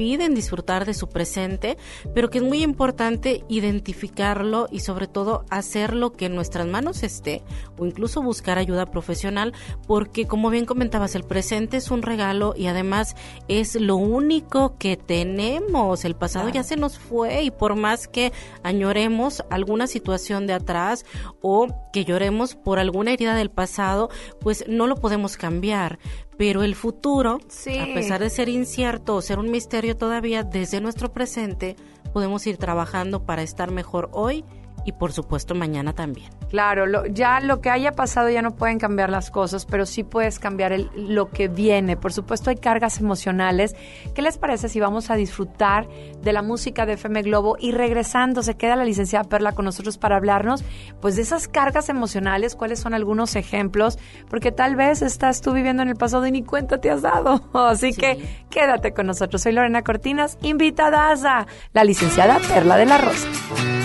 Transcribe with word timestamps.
piden 0.00 0.34
disfrutar 0.34 0.86
de 0.86 0.94
su 0.94 1.10
presente, 1.10 1.76
pero 2.14 2.30
que 2.30 2.38
es 2.38 2.44
muy 2.44 2.62
importante 2.62 3.44
identificarlo 3.48 4.66
y 4.70 4.80
sobre 4.80 5.06
todo 5.06 5.44
hacer 5.50 5.94
lo 5.94 6.14
que 6.14 6.24
en 6.24 6.34
nuestras 6.34 6.66
manos 6.66 7.02
esté 7.02 7.42
o 7.76 7.84
incluso 7.84 8.22
buscar 8.22 8.56
ayuda 8.56 8.86
profesional, 8.86 9.52
porque 9.86 10.26
como 10.26 10.48
bien 10.48 10.64
comentabas, 10.64 11.14
el 11.16 11.24
presente 11.24 11.76
es 11.76 11.90
un 11.90 12.00
regalo 12.00 12.54
y 12.56 12.68
además 12.68 13.14
es 13.46 13.74
lo 13.74 13.96
único 13.96 14.78
que 14.78 14.96
tenemos. 14.96 16.06
El 16.06 16.16
pasado 16.16 16.48
ya 16.48 16.62
se 16.62 16.76
nos 16.76 16.98
fue 16.98 17.42
y 17.42 17.50
por 17.50 17.76
más 17.76 18.08
que 18.08 18.32
añoremos 18.62 19.44
alguna 19.50 19.86
situación 19.86 20.46
de 20.46 20.54
atrás 20.54 21.04
o 21.42 21.66
que 21.92 22.06
lloremos 22.06 22.54
por 22.54 22.78
alguna 22.78 23.12
herida 23.12 23.34
del 23.34 23.50
pasado, 23.50 24.08
pues 24.40 24.64
no 24.66 24.86
lo 24.86 24.96
podemos 24.96 25.36
cambiar 25.36 25.98
pero 26.40 26.62
el 26.62 26.74
futuro, 26.74 27.34
a 27.34 27.94
pesar 27.94 28.20
de 28.20 28.30
ser 28.30 28.48
incierto 28.48 29.14
o 29.14 29.20
ser 29.20 29.38
un 29.38 29.50
misterio 29.50 29.94
todavía, 29.94 30.42
desde 30.42 30.80
nuestro 30.80 31.12
presente 31.12 31.76
podemos 32.14 32.46
ir 32.46 32.56
trabajando 32.56 33.26
para 33.26 33.42
estar 33.42 33.70
mejor 33.70 34.08
hoy 34.14 34.46
y 34.90 34.92
por 34.92 35.12
supuesto 35.12 35.54
mañana 35.54 35.94
también. 35.94 36.30
Claro, 36.50 36.86
lo, 36.86 37.06
ya 37.06 37.40
lo 37.40 37.60
que 37.60 37.70
haya 37.70 37.92
pasado 37.92 38.28
ya 38.28 38.42
no 38.42 38.56
pueden 38.56 38.78
cambiar 38.78 39.08
las 39.08 39.30
cosas, 39.30 39.64
pero 39.64 39.86
sí 39.86 40.02
puedes 40.04 40.38
cambiar 40.38 40.72
el, 40.72 40.90
lo 40.94 41.30
que 41.30 41.48
viene. 41.48 41.96
Por 41.96 42.12
supuesto 42.12 42.50
hay 42.50 42.56
cargas 42.56 42.98
emocionales. 43.00 43.76
¿Qué 44.14 44.22
les 44.22 44.36
parece 44.36 44.68
si 44.68 44.80
vamos 44.80 45.10
a 45.10 45.14
disfrutar 45.14 45.88
de 46.22 46.32
la 46.32 46.42
música 46.42 46.86
de 46.86 46.94
FM 46.94 47.22
Globo 47.22 47.56
y 47.58 47.72
regresando 47.72 48.42
se 48.42 48.56
queda 48.56 48.76
la 48.76 48.84
licenciada 48.84 49.28
Perla 49.28 49.52
con 49.52 49.64
nosotros 49.64 49.96
para 49.96 50.16
hablarnos 50.16 50.64
pues 51.00 51.16
de 51.16 51.22
esas 51.22 51.48
cargas 51.48 51.88
emocionales, 51.88 52.56
cuáles 52.56 52.80
son 52.80 52.94
algunos 52.94 53.36
ejemplos, 53.36 53.98
porque 54.28 54.52
tal 54.52 54.76
vez 54.76 55.02
estás 55.02 55.40
tú 55.40 55.52
viviendo 55.52 55.82
en 55.82 55.88
el 55.88 55.96
pasado 55.96 56.26
y 56.26 56.32
ni 56.32 56.42
cuenta 56.42 56.78
te 56.78 56.90
has 56.90 57.02
dado. 57.02 57.42
Así 57.54 57.92
que 57.94 58.44
quédate 58.50 58.92
con 58.92 59.06
nosotros. 59.06 59.42
Soy 59.42 59.52
Lorena 59.52 59.82
Cortinas, 59.82 60.36
invitada 60.42 61.10
a 61.10 61.46
la 61.72 61.84
licenciada 61.84 62.38
Perla 62.48 62.76
de 62.76 62.86
la 62.86 62.98
Rosa. 62.98 63.79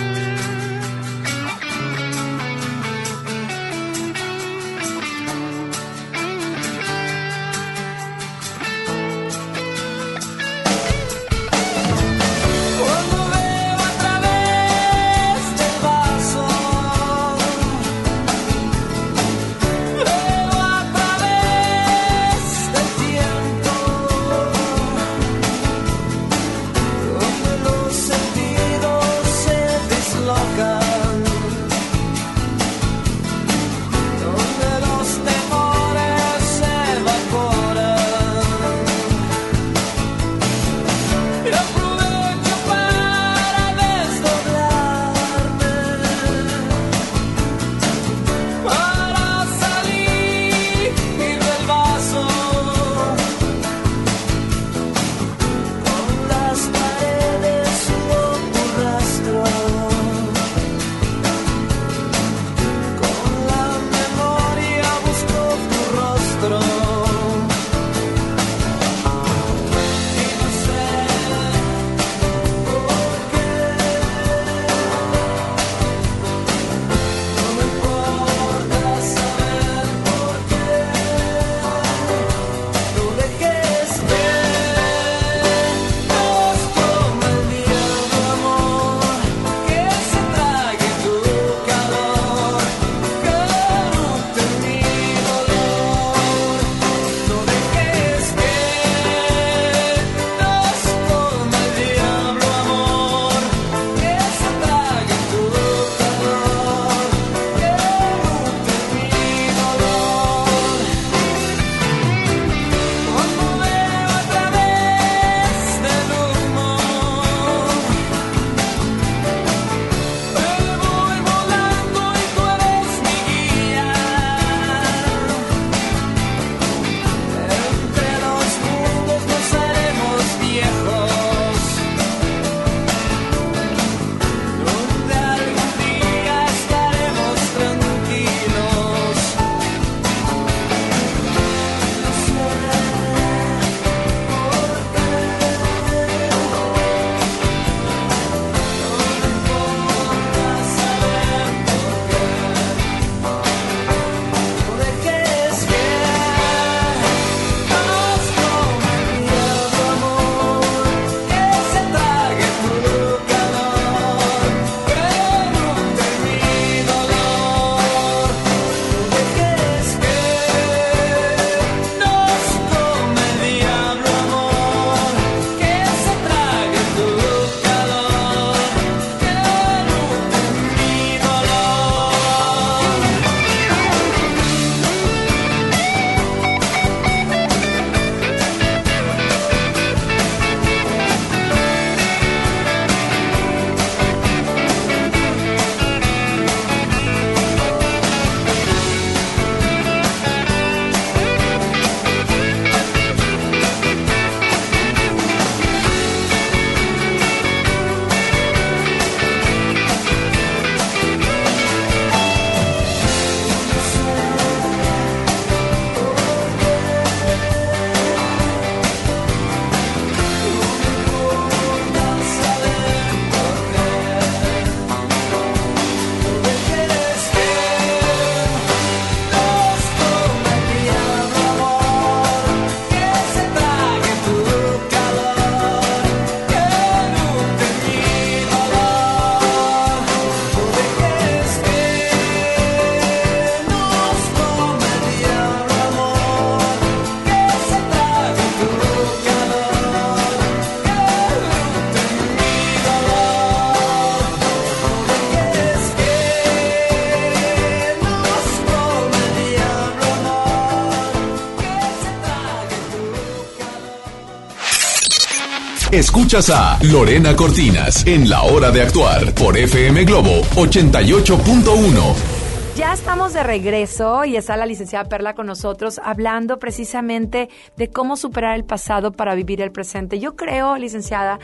Escuchas 265.96 266.50
a 266.50 266.78
Lorena 266.82 267.38
Cortinas 267.38 268.06
en 268.06 268.30
La 268.30 268.42
Hora 268.42 268.70
de 268.70 268.82
Actuar 268.82 269.34
por 269.34 269.58
FM 269.58 270.04
Globo 270.04 270.42
88.1. 270.56 272.45
Ya 272.76 272.92
estamos 272.92 273.32
de 273.32 273.42
regreso 273.42 274.26
y 274.26 274.36
está 274.36 274.58
la 274.58 274.66
licenciada 274.66 275.08
Perla 275.08 275.34
con 275.34 275.48
nosotros 275.48 276.02
hablando 276.04 276.60
precisamente 276.60 277.48
de 277.78 277.90
cómo 277.90 278.18
superar 278.18 278.58
el 278.58 278.66
pasado 278.66 279.14
para 279.14 279.34
vivir 279.34 279.62
el 279.62 279.72
presente. 279.72 280.20
Yo 280.20 280.36
creo, 280.36 280.76
licenciada 280.76 281.40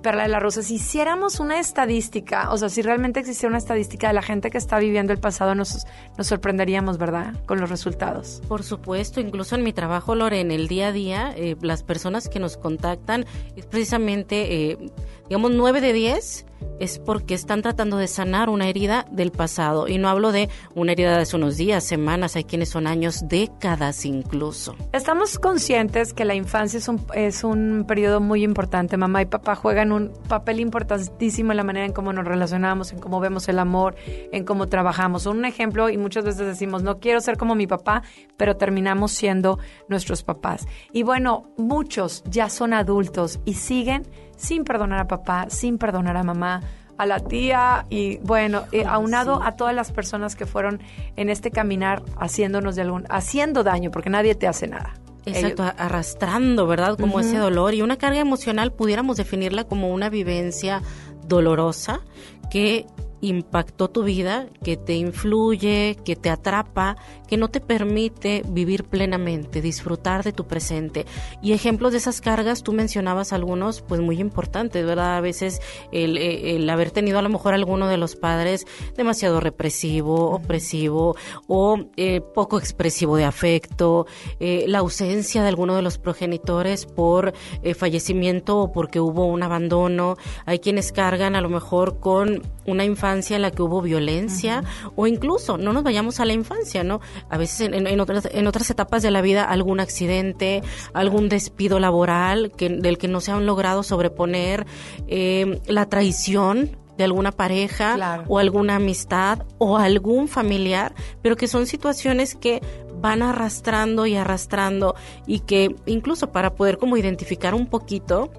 Perla 0.00 0.22
de 0.22 0.28
la 0.28 0.38
Rosa, 0.38 0.62
si 0.62 0.76
hiciéramos 0.76 1.40
una 1.40 1.58
estadística, 1.58 2.52
o 2.52 2.56
sea, 2.56 2.68
si 2.68 2.82
realmente 2.82 3.18
existiera 3.18 3.48
una 3.48 3.58
estadística 3.58 4.06
de 4.06 4.12
la 4.14 4.22
gente 4.22 4.48
que 4.48 4.58
está 4.58 4.78
viviendo 4.78 5.12
el 5.12 5.18
pasado, 5.18 5.56
nos, 5.56 5.88
sorprenderíamos, 6.20 6.98
¿verdad? 6.98 7.34
Con 7.46 7.60
los 7.60 7.68
resultados. 7.68 8.40
Por 8.46 8.62
supuesto, 8.62 9.20
incluso 9.20 9.56
en 9.56 9.64
mi 9.64 9.72
trabajo, 9.72 10.14
Lore, 10.14 10.38
en 10.38 10.52
el 10.52 10.68
día 10.68 10.88
a 10.88 10.92
día, 10.92 11.34
eh, 11.36 11.56
las 11.62 11.82
personas 11.82 12.28
que 12.28 12.38
nos 12.38 12.56
contactan 12.56 13.26
es 13.56 13.66
precisamente, 13.66 14.70
eh, 14.70 14.92
digamos, 15.28 15.50
nueve 15.50 15.80
de 15.80 15.92
diez 15.92 16.45
es 16.78 16.98
porque 16.98 17.34
están 17.34 17.62
tratando 17.62 17.96
de 17.96 18.08
sanar 18.08 18.48
una 18.48 18.68
herida 18.68 19.06
del 19.10 19.32
pasado. 19.32 19.88
Y 19.88 19.98
no 19.98 20.08
hablo 20.08 20.32
de 20.32 20.48
una 20.74 20.92
herida 20.92 21.16
de 21.16 21.22
hace 21.22 21.36
unos 21.36 21.56
días, 21.56 21.84
semanas, 21.84 22.36
hay 22.36 22.44
quienes 22.44 22.68
son 22.68 22.86
años, 22.86 23.28
décadas 23.28 24.04
incluso. 24.04 24.76
Estamos 24.92 25.38
conscientes 25.38 26.12
que 26.12 26.24
la 26.24 26.34
infancia 26.34 26.78
es 26.78 26.88
un, 26.88 27.04
es 27.14 27.44
un 27.44 27.84
periodo 27.86 28.20
muy 28.20 28.44
importante. 28.44 28.96
Mamá 28.96 29.22
y 29.22 29.26
papá 29.26 29.54
juegan 29.54 29.92
un 29.92 30.12
papel 30.28 30.60
importantísimo 30.60 31.52
en 31.52 31.56
la 31.56 31.64
manera 31.64 31.86
en 31.86 31.92
cómo 31.92 32.12
nos 32.12 32.24
relacionamos, 32.24 32.92
en 32.92 32.98
cómo 32.98 33.20
vemos 33.20 33.48
el 33.48 33.58
amor, 33.58 33.96
en 34.06 34.44
cómo 34.44 34.66
trabajamos. 34.68 35.26
Un 35.26 35.44
ejemplo, 35.44 35.88
y 35.88 35.96
muchas 35.96 36.24
veces 36.24 36.46
decimos, 36.46 36.82
no 36.82 36.98
quiero 36.98 37.20
ser 37.20 37.36
como 37.36 37.54
mi 37.54 37.66
papá, 37.66 38.02
pero 38.36 38.56
terminamos 38.56 39.12
siendo 39.12 39.58
nuestros 39.88 40.22
papás. 40.22 40.66
Y 40.92 41.02
bueno, 41.02 41.50
muchos 41.56 42.22
ya 42.28 42.48
son 42.50 42.72
adultos 42.72 43.40
y 43.44 43.54
siguen 43.54 44.06
sin 44.36 44.64
perdonar 44.64 45.00
a 45.00 45.08
papá, 45.08 45.46
sin 45.48 45.78
perdonar 45.78 46.16
a 46.16 46.22
mamá, 46.22 46.62
a 46.98 47.06
la 47.06 47.20
tía 47.20 47.86
y 47.90 48.18
bueno, 48.18 48.64
eh, 48.72 48.84
aunado 48.86 49.42
a 49.42 49.52
todas 49.52 49.74
las 49.74 49.92
personas 49.92 50.36
que 50.36 50.46
fueron 50.46 50.80
en 51.16 51.28
este 51.28 51.50
caminar 51.50 52.02
haciéndonos 52.18 52.76
de 52.76 52.82
algún, 52.82 53.04
haciendo 53.08 53.62
daño, 53.64 53.90
porque 53.90 54.10
nadie 54.10 54.34
te 54.34 54.46
hace 54.46 54.66
nada. 54.66 54.94
Exacto, 55.26 55.64
arrastrando, 55.76 56.68
¿verdad? 56.68 56.96
Como 56.96 57.18
ese 57.18 57.36
dolor 57.36 57.74
y 57.74 57.82
una 57.82 57.96
carga 57.96 58.20
emocional 58.20 58.72
pudiéramos 58.72 59.16
definirla 59.16 59.64
como 59.64 59.92
una 59.92 60.08
vivencia 60.08 60.82
dolorosa 61.26 62.00
que 62.48 62.86
impactó 63.20 63.88
tu 63.88 64.02
vida, 64.02 64.48
que 64.62 64.76
te 64.76 64.94
influye, 64.94 65.96
que 66.04 66.16
te 66.16 66.30
atrapa, 66.30 66.96
que 67.26 67.36
no 67.36 67.48
te 67.48 67.60
permite 67.60 68.42
vivir 68.48 68.84
plenamente, 68.84 69.62
disfrutar 69.62 70.22
de 70.22 70.32
tu 70.32 70.46
presente. 70.46 71.06
Y 71.42 71.52
ejemplos 71.52 71.92
de 71.92 71.98
esas 71.98 72.20
cargas, 72.20 72.62
tú 72.62 72.72
mencionabas 72.72 73.32
algunos, 73.32 73.80
pues 73.82 74.00
muy 74.00 74.20
importantes, 74.20 74.84
¿verdad? 74.84 75.16
A 75.16 75.20
veces 75.20 75.60
el, 75.92 76.18
el 76.18 76.68
haber 76.68 76.90
tenido 76.90 77.18
a 77.18 77.22
lo 77.22 77.28
mejor 77.28 77.54
alguno 77.54 77.88
de 77.88 77.96
los 77.96 78.16
padres 78.16 78.66
demasiado 78.96 79.40
represivo, 79.40 80.30
opresivo 80.30 81.16
o 81.46 81.78
eh, 81.96 82.20
poco 82.20 82.58
expresivo 82.58 83.16
de 83.16 83.24
afecto, 83.24 84.06
eh, 84.40 84.64
la 84.68 84.78
ausencia 84.78 85.42
de 85.42 85.48
alguno 85.48 85.74
de 85.74 85.82
los 85.82 85.98
progenitores 85.98 86.86
por 86.86 87.32
eh, 87.62 87.74
fallecimiento 87.74 88.58
o 88.58 88.72
porque 88.72 89.00
hubo 89.00 89.26
un 89.26 89.42
abandono. 89.42 90.16
Hay 90.44 90.58
quienes 90.58 90.92
cargan 90.92 91.34
a 91.34 91.40
lo 91.40 91.48
mejor 91.48 91.98
con 91.98 92.42
una 92.66 92.84
infancia 92.84 93.05
en 93.12 93.42
la 93.42 93.50
que 93.50 93.62
hubo 93.62 93.82
violencia 93.82 94.62
o 94.94 95.06
incluso, 95.06 95.58
no 95.58 95.72
nos 95.72 95.82
vayamos 95.82 96.20
a 96.20 96.24
la 96.24 96.32
infancia, 96.32 96.84
¿no? 96.84 97.00
A 97.28 97.38
veces 97.38 97.70
en, 97.72 98.00
otras, 98.00 98.28
en 98.30 98.46
otras 98.46 98.70
etapas 98.70 99.02
de 99.02 99.10
la 99.10 99.22
vida 99.22 99.44
algún 99.44 99.80
accidente, 99.80 100.62
algún 100.92 101.28
despido 101.28 101.78
laboral 101.78 102.52
que, 102.56 102.68
del 102.68 102.98
que 102.98 103.08
no 103.08 103.20
se 103.20 103.32
han 103.32 103.46
logrado 103.46 103.82
sobreponer, 103.82 104.66
eh, 105.08 105.60
la 105.66 105.86
traición 105.86 106.76
de 106.96 107.04
alguna 107.04 107.32
pareja 107.32 108.24
o 108.26 108.38
alguna 108.38 108.76
amistad 108.76 109.40
o 109.58 109.76
algún 109.76 110.28
familiar, 110.28 110.94
pero 111.22 111.36
que 111.36 111.46
son 111.46 111.66
situaciones 111.66 112.34
que 112.34 112.62
van 113.00 113.22
arrastrando 113.22 114.06
y 114.06 114.16
arrastrando 114.16 114.94
y 115.26 115.40
que 115.40 115.76
incluso 115.84 116.32
para 116.32 116.54
poder 116.54 116.78
como 116.78 116.96
identificar 116.96 117.54
un 117.54 117.66
poquito, 117.66 118.30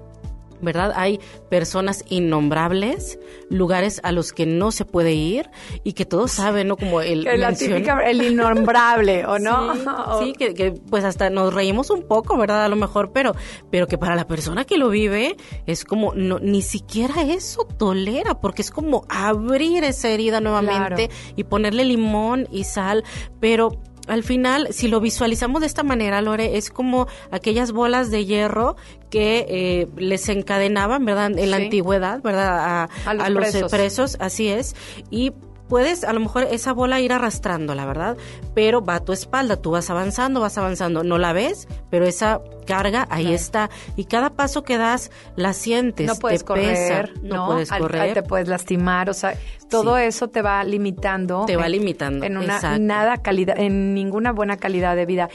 ¿verdad? 0.60 0.92
Hay 0.96 1.20
personas 1.48 2.04
innombrables, 2.08 3.18
lugares 3.50 4.00
a 4.02 4.12
los 4.12 4.32
que 4.32 4.46
no 4.46 4.70
se 4.70 4.84
puede 4.84 5.12
ir 5.12 5.50
y 5.84 5.92
que 5.92 6.04
todos 6.04 6.32
saben, 6.32 6.68
¿no? 6.68 6.76
Como 6.76 7.00
el... 7.00 7.24
la 7.24 7.52
típica, 7.52 8.00
el 8.08 8.22
innombrable, 8.22 9.26
¿o 9.26 9.38
no? 9.38 9.74
Sí, 10.18 10.32
que, 10.32 10.72
pues 10.72 11.04
hasta 11.04 11.30
nos 11.30 11.52
reímos 11.52 11.90
un 11.90 12.02
poco, 12.02 12.36
¿verdad? 12.36 12.64
A 12.64 12.68
lo 12.68 12.76
mejor, 12.76 13.12
pero, 13.12 13.34
pero 13.70 13.86
que 13.86 13.98
para 13.98 14.16
la 14.16 14.26
persona 14.26 14.64
que 14.64 14.78
lo 14.78 14.88
vive 14.88 15.36
es 15.66 15.84
como, 15.84 16.14
no, 16.14 16.38
ni 16.38 16.62
siquiera 16.62 17.22
eso 17.22 17.64
tolera, 17.64 18.40
porque 18.40 18.62
es 18.62 18.70
como 18.70 19.04
abrir 19.08 19.84
esa 19.84 20.08
herida 20.08 20.40
nuevamente 20.40 21.10
y 21.36 21.44
ponerle 21.44 21.84
limón 21.84 22.48
y 22.50 22.64
sal, 22.64 23.04
pero 23.40 23.80
al 24.08 24.24
final, 24.24 24.68
si 24.70 24.88
lo 24.88 25.00
visualizamos 25.00 25.60
de 25.60 25.66
esta 25.66 25.82
manera, 25.82 26.20
Lore, 26.22 26.56
es 26.56 26.70
como 26.70 27.06
aquellas 27.30 27.72
bolas 27.72 28.10
de 28.10 28.24
hierro 28.24 28.76
que 29.10 29.46
eh, 29.48 29.88
les 29.96 30.28
encadenaban, 30.28 31.04
¿verdad? 31.04 31.38
En 31.38 31.50
la 31.50 31.56
antigüedad, 31.56 32.22
¿verdad? 32.22 32.88
A, 33.06 33.30
los, 33.30 33.70
presos. 33.70 34.16
así 34.20 34.48
es. 34.48 34.74
Y 35.10 35.32
puedes 35.68 36.04
a 36.04 36.12
lo 36.12 36.20
mejor 36.20 36.44
esa 36.50 36.72
bola 36.72 37.00
ir 37.00 37.12
arrastrando, 37.12 37.74
la 37.74 37.86
verdad, 37.86 38.16
pero 38.54 38.82
va 38.82 38.96
a 38.96 39.00
tu 39.00 39.12
espalda, 39.12 39.56
tú 39.56 39.70
vas 39.70 39.90
avanzando, 39.90 40.40
vas 40.40 40.58
avanzando, 40.58 41.04
no 41.04 41.18
la 41.18 41.32
ves, 41.32 41.68
pero 41.90 42.06
esa 42.06 42.40
carga 42.66 43.06
ahí 43.10 43.32
está 43.32 43.70
y 43.96 44.04
cada 44.04 44.30
paso 44.30 44.62
que 44.62 44.78
das 44.78 45.10
la 45.36 45.52
sientes, 45.52 46.06
no 46.06 46.16
puedes 46.16 46.42
correr, 46.42 47.12
no, 47.22 47.46
puedes 47.46 47.70
correr, 47.70 48.14
te 48.14 48.22
puedes 48.22 48.48
lastimar, 48.48 49.10
o 49.10 49.14
sea, 49.14 49.38
todo 49.68 49.98
eso 49.98 50.28
te 50.28 50.42
va 50.42 50.62
limitando, 50.64 51.44
te 51.46 51.56
va 51.56 51.68
limitando, 51.68 52.24
en 52.24 52.36
una 52.36 52.78
nada 52.78 53.18
calidad, 53.18 53.58
en 53.58 53.94
ninguna 53.94 54.32
buena 54.32 54.56
calidad 54.56 54.96
de 54.96 55.06
vida. 55.06 55.28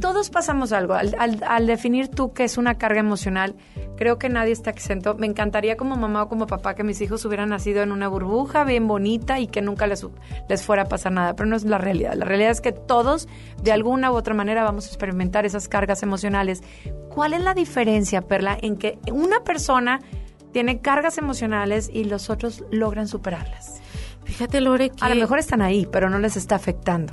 Todos 0.00 0.30
pasamos 0.30 0.72
algo 0.72 0.94
al, 0.94 1.14
al 1.18 1.66
definir 1.66 2.08
tú 2.08 2.32
que 2.32 2.44
es 2.44 2.58
una 2.58 2.74
carga 2.76 3.00
emocional 3.00 3.54
Creo 3.96 4.18
que 4.18 4.28
nadie 4.28 4.52
está 4.52 4.70
exento. 4.70 5.14
Me 5.14 5.26
encantaría 5.26 5.76
como 5.76 5.96
mamá 5.96 6.24
o 6.24 6.28
como 6.28 6.46
papá 6.46 6.74
que 6.74 6.82
mis 6.82 7.00
hijos 7.00 7.24
hubieran 7.24 7.50
nacido 7.50 7.82
en 7.82 7.92
una 7.92 8.08
burbuja 8.08 8.64
bien 8.64 8.88
bonita 8.88 9.38
y 9.38 9.46
que 9.46 9.62
nunca 9.62 9.86
les, 9.86 10.04
les 10.48 10.62
fuera 10.62 10.82
a 10.82 10.84
pasar 10.86 11.12
nada, 11.12 11.36
pero 11.36 11.48
no 11.48 11.54
es 11.54 11.64
la 11.64 11.78
realidad. 11.78 12.14
La 12.14 12.24
realidad 12.24 12.50
es 12.50 12.60
que 12.60 12.72
todos, 12.72 13.28
de 13.62 13.72
alguna 13.72 14.10
u 14.10 14.16
otra 14.16 14.34
manera, 14.34 14.64
vamos 14.64 14.86
a 14.86 14.88
experimentar 14.88 15.46
esas 15.46 15.68
cargas 15.68 16.02
emocionales. 16.02 16.62
¿Cuál 17.08 17.34
es 17.34 17.42
la 17.42 17.54
diferencia, 17.54 18.22
Perla, 18.22 18.58
en 18.60 18.76
que 18.76 18.98
una 19.12 19.44
persona 19.44 20.00
tiene 20.54 20.80
cargas 20.80 21.18
emocionales 21.18 21.90
y 21.92 22.04
los 22.04 22.30
otros 22.30 22.64
logran 22.70 23.08
superarlas? 23.08 23.82
Fíjate, 24.24 24.60
Lore, 24.60 24.90
que... 24.90 25.04
A 25.04 25.08
lo 25.08 25.16
mejor 25.16 25.40
están 25.40 25.60
ahí, 25.60 25.86
pero 25.90 26.08
no 26.08 26.20
les 26.20 26.36
está 26.36 26.54
afectando. 26.54 27.12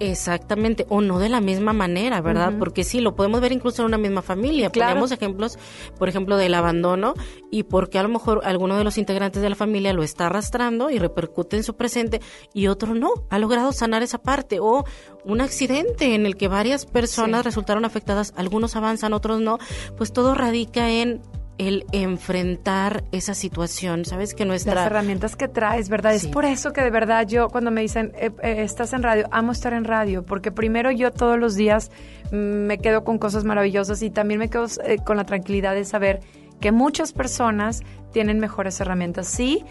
Exactamente, 0.00 0.84
o 0.88 1.00
no 1.00 1.18
de 1.18 1.28
la 1.28 1.40
misma 1.40 1.72
manera, 1.72 2.20
¿verdad? 2.20 2.52
Porque 2.58 2.84
sí, 2.84 3.00
lo 3.00 3.14
podemos 3.14 3.40
ver 3.40 3.52
incluso 3.52 3.80
en 3.80 3.86
una 3.86 3.96
misma 3.96 4.22
familia. 4.22 4.68
Tenemos 4.68 5.12
ejemplos, 5.12 5.56
por 5.98 6.08
ejemplo, 6.08 6.36
del 6.36 6.52
abandono 6.54 7.14
y 7.50 7.62
porque 7.62 7.98
a 7.98 8.02
lo 8.02 8.08
mejor 8.08 8.42
alguno 8.44 8.76
de 8.76 8.84
los 8.84 8.98
integrantes 8.98 9.40
de 9.40 9.48
la 9.48 9.56
familia 9.56 9.92
lo 9.92 10.02
está 10.02 10.26
arrastrando 10.26 10.90
y 10.90 10.98
repercute 10.98 11.56
en 11.56 11.62
su 11.62 11.76
presente 11.76 12.20
y 12.52 12.66
otro 12.66 12.94
no, 12.94 13.12
ha 13.30 13.38
logrado 13.38 13.72
sanar 13.72 14.02
esa 14.02 14.18
parte. 14.18 14.58
O 14.60 14.84
un 15.24 15.40
accidente 15.40 16.14
en 16.14 16.26
el 16.26 16.36
que 16.36 16.48
varias 16.48 16.86
personas 16.86 17.44
resultaron 17.44 17.84
afectadas, 17.84 18.34
algunos 18.36 18.76
avanzan, 18.76 19.12
otros 19.14 19.40
no, 19.40 19.58
pues 19.96 20.12
todo 20.12 20.34
radica 20.34 20.90
en 20.90 21.22
el 21.58 21.86
enfrentar 21.92 23.04
esa 23.12 23.34
situación, 23.34 24.04
sabes 24.04 24.34
que 24.34 24.44
nuestra 24.44 24.74
las 24.74 24.86
herramientas 24.86 25.36
que 25.36 25.46
traes, 25.46 25.88
verdad, 25.88 26.14
es 26.14 26.26
por 26.26 26.44
eso 26.44 26.72
que 26.72 26.82
de 26.82 26.90
verdad 26.90 27.26
yo 27.26 27.48
cuando 27.48 27.70
me 27.70 27.80
dicen 27.80 28.12
eh, 28.16 28.30
eh, 28.42 28.62
estás 28.62 28.92
en 28.92 29.02
radio, 29.02 29.28
amo 29.30 29.52
estar 29.52 29.72
en 29.72 29.84
radio, 29.84 30.24
porque 30.24 30.50
primero 30.50 30.90
yo 30.90 31.12
todos 31.12 31.38
los 31.38 31.54
días 31.54 31.90
mm, 32.32 32.36
me 32.36 32.78
quedo 32.78 33.04
con 33.04 33.18
cosas 33.18 33.44
maravillosas 33.44 34.02
y 34.02 34.10
también 34.10 34.40
me 34.40 34.50
quedo 34.50 34.66
eh, 34.84 34.98
con 35.04 35.16
la 35.16 35.24
tranquilidad 35.24 35.74
de 35.74 35.84
saber 35.84 36.20
que 36.60 36.72
muchas 36.72 37.12
personas 37.12 37.82
tienen 38.12 38.38
mejores 38.38 38.80
herramientas. 38.80 39.26
Sí, 39.26 39.64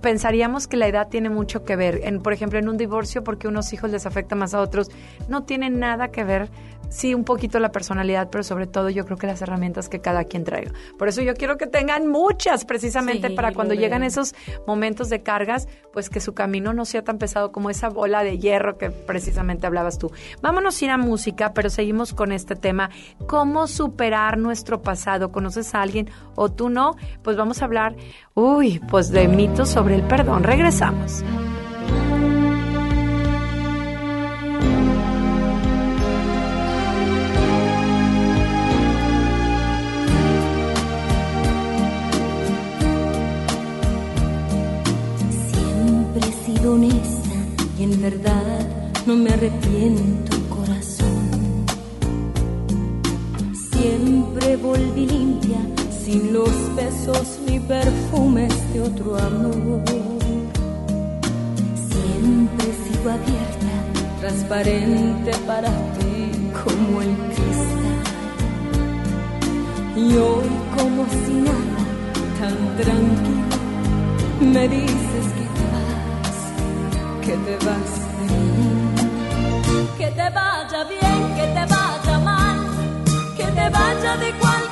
pensaríamos 0.00 0.66
que 0.66 0.76
la 0.76 0.88
edad 0.88 1.08
tiene 1.08 1.30
mucho 1.30 1.64
que 1.64 1.76
ver. 1.76 2.00
En, 2.02 2.20
por 2.20 2.32
ejemplo, 2.32 2.58
en 2.58 2.68
un 2.68 2.76
divorcio, 2.76 3.22
porque 3.22 3.46
unos 3.46 3.72
hijos 3.72 3.90
les 3.90 4.06
afecta 4.06 4.34
más 4.34 4.54
a 4.54 4.60
otros, 4.60 4.90
no 5.28 5.44
tiene 5.44 5.70
nada 5.70 6.08
que 6.08 6.24
ver 6.24 6.50
sí 6.90 7.14
un 7.14 7.24
poquito 7.24 7.58
la 7.58 7.72
personalidad, 7.72 8.28
pero 8.30 8.44
sobre 8.44 8.66
todo 8.66 8.90
yo 8.90 9.06
creo 9.06 9.16
que 9.16 9.26
las 9.26 9.40
herramientas 9.40 9.88
que 9.88 10.00
cada 10.00 10.24
quien 10.24 10.44
traiga. 10.44 10.72
Por 10.98 11.08
eso 11.08 11.22
yo 11.22 11.34
quiero 11.34 11.56
que 11.56 11.66
tengan 11.66 12.08
muchas 12.08 12.66
precisamente 12.66 13.30
para 13.30 13.52
cuando 13.52 13.72
llegan 13.72 14.02
esos 14.02 14.34
momentos 14.66 15.08
de 15.08 15.22
cargas, 15.22 15.68
pues 15.92 16.10
que 16.10 16.20
su 16.20 16.34
camino 16.34 16.74
no 16.74 16.84
sea 16.84 17.02
tan 17.02 17.16
pesado 17.16 17.52
como 17.52 17.70
esa 17.70 17.88
bola 17.88 18.22
de 18.22 18.38
hierro 18.38 18.76
que 18.76 18.90
precisamente 18.90 19.66
hablabas 19.66 19.98
tú. 19.98 20.10
Vámonos 20.42 20.80
a 20.80 20.84
ir 20.84 20.90
a 20.90 20.98
música, 20.98 21.54
pero 21.54 21.70
seguimos 21.70 22.12
con 22.12 22.32
este 22.32 22.56
tema, 22.56 22.90
cómo 23.26 23.66
superar 23.66 24.36
nuestro 24.36 24.82
pasado. 24.82 25.32
¿Conoces 25.32 25.74
a 25.74 25.82
alguien 25.82 26.10
o 26.34 26.50
tú 26.50 26.68
no? 26.68 26.96
Pues 27.22 27.36
vamos 27.36 27.62
a 27.62 27.64
hablar, 27.64 27.94
uy, 28.34 28.80
pues 28.90 29.10
de 29.10 29.28
mitos 29.28 29.70
sobre 29.70 29.94
el 29.94 30.02
perdón. 30.02 30.42
Regresamos. 30.42 31.22
Y 46.78 47.82
en 47.82 48.00
verdad 48.00 48.60
no 49.04 49.16
me 49.16 49.30
arrepiento, 49.30 50.36
corazón. 50.48 51.66
Siempre 53.72 54.56
volví 54.56 55.06
limpia, 55.06 55.58
sin 55.90 56.32
los 56.32 56.52
besos 56.76 57.40
ni 57.44 57.58
perfumes 57.58 58.54
de 58.72 58.82
otro 58.82 59.16
amor. 59.18 59.82
Siempre 61.90 62.66
sigo 62.84 63.10
abierta, 63.10 63.74
transparente 64.20 65.32
para 65.48 65.70
ti 65.98 66.30
como 66.62 67.02
el 67.02 67.16
cristal. 67.34 67.98
Y 69.96 70.14
hoy 70.14 70.50
como 70.76 71.04
si 71.24 71.32
nada, 71.32 71.82
tan 72.38 72.56
tranquilo, 72.76 73.56
me 74.52 74.68
dices 74.68 75.26
que 75.36 75.49
que 77.30 77.36
te 77.36 77.64
vas. 77.64 77.92
Que 79.98 80.06
te 80.06 80.30
vaya 80.30 80.84
bien, 80.84 81.34
que 81.36 81.46
te 81.56 81.64
vaya 81.74 82.18
mal, 82.18 82.58
que 83.36 83.44
te 83.44 83.68
vaya 83.70 84.16
de 84.16 84.32
cualquier 84.40 84.69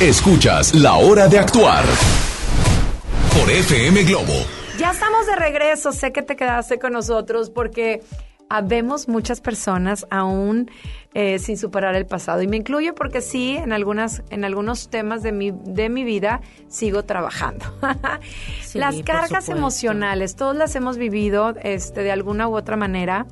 Escuchas 0.00 0.74
La 0.74 0.96
Hora 0.96 1.26
de 1.26 1.38
Actuar 1.38 1.82
por 3.32 3.50
FM 3.50 4.04
Globo. 4.04 4.34
Ya 4.78 4.90
estamos 4.90 5.26
de 5.26 5.36
regreso. 5.36 5.90
Sé 5.90 6.12
que 6.12 6.20
te 6.20 6.36
quedaste 6.36 6.78
con 6.78 6.92
nosotros 6.92 7.48
porque 7.48 8.02
habemos 8.50 9.08
muchas 9.08 9.40
personas 9.40 10.06
aún 10.10 10.70
eh, 11.14 11.38
sin 11.38 11.56
superar 11.56 11.94
el 11.94 12.04
pasado. 12.04 12.42
Y 12.42 12.46
me 12.46 12.58
incluyo 12.58 12.94
porque 12.94 13.22
sí, 13.22 13.56
en, 13.56 13.72
algunas, 13.72 14.22
en 14.28 14.44
algunos 14.44 14.90
temas 14.90 15.22
de 15.22 15.32
mi, 15.32 15.50
de 15.50 15.88
mi 15.88 16.04
vida 16.04 16.42
sigo 16.68 17.04
trabajando. 17.04 17.64
Sí, 18.62 18.78
las 18.78 19.02
cargas 19.02 19.48
emocionales, 19.48 20.36
todos 20.36 20.54
las 20.54 20.76
hemos 20.76 20.98
vivido 20.98 21.54
este, 21.62 22.02
de 22.02 22.12
alguna 22.12 22.48
u 22.48 22.56
otra 22.56 22.76
manera. 22.76 23.24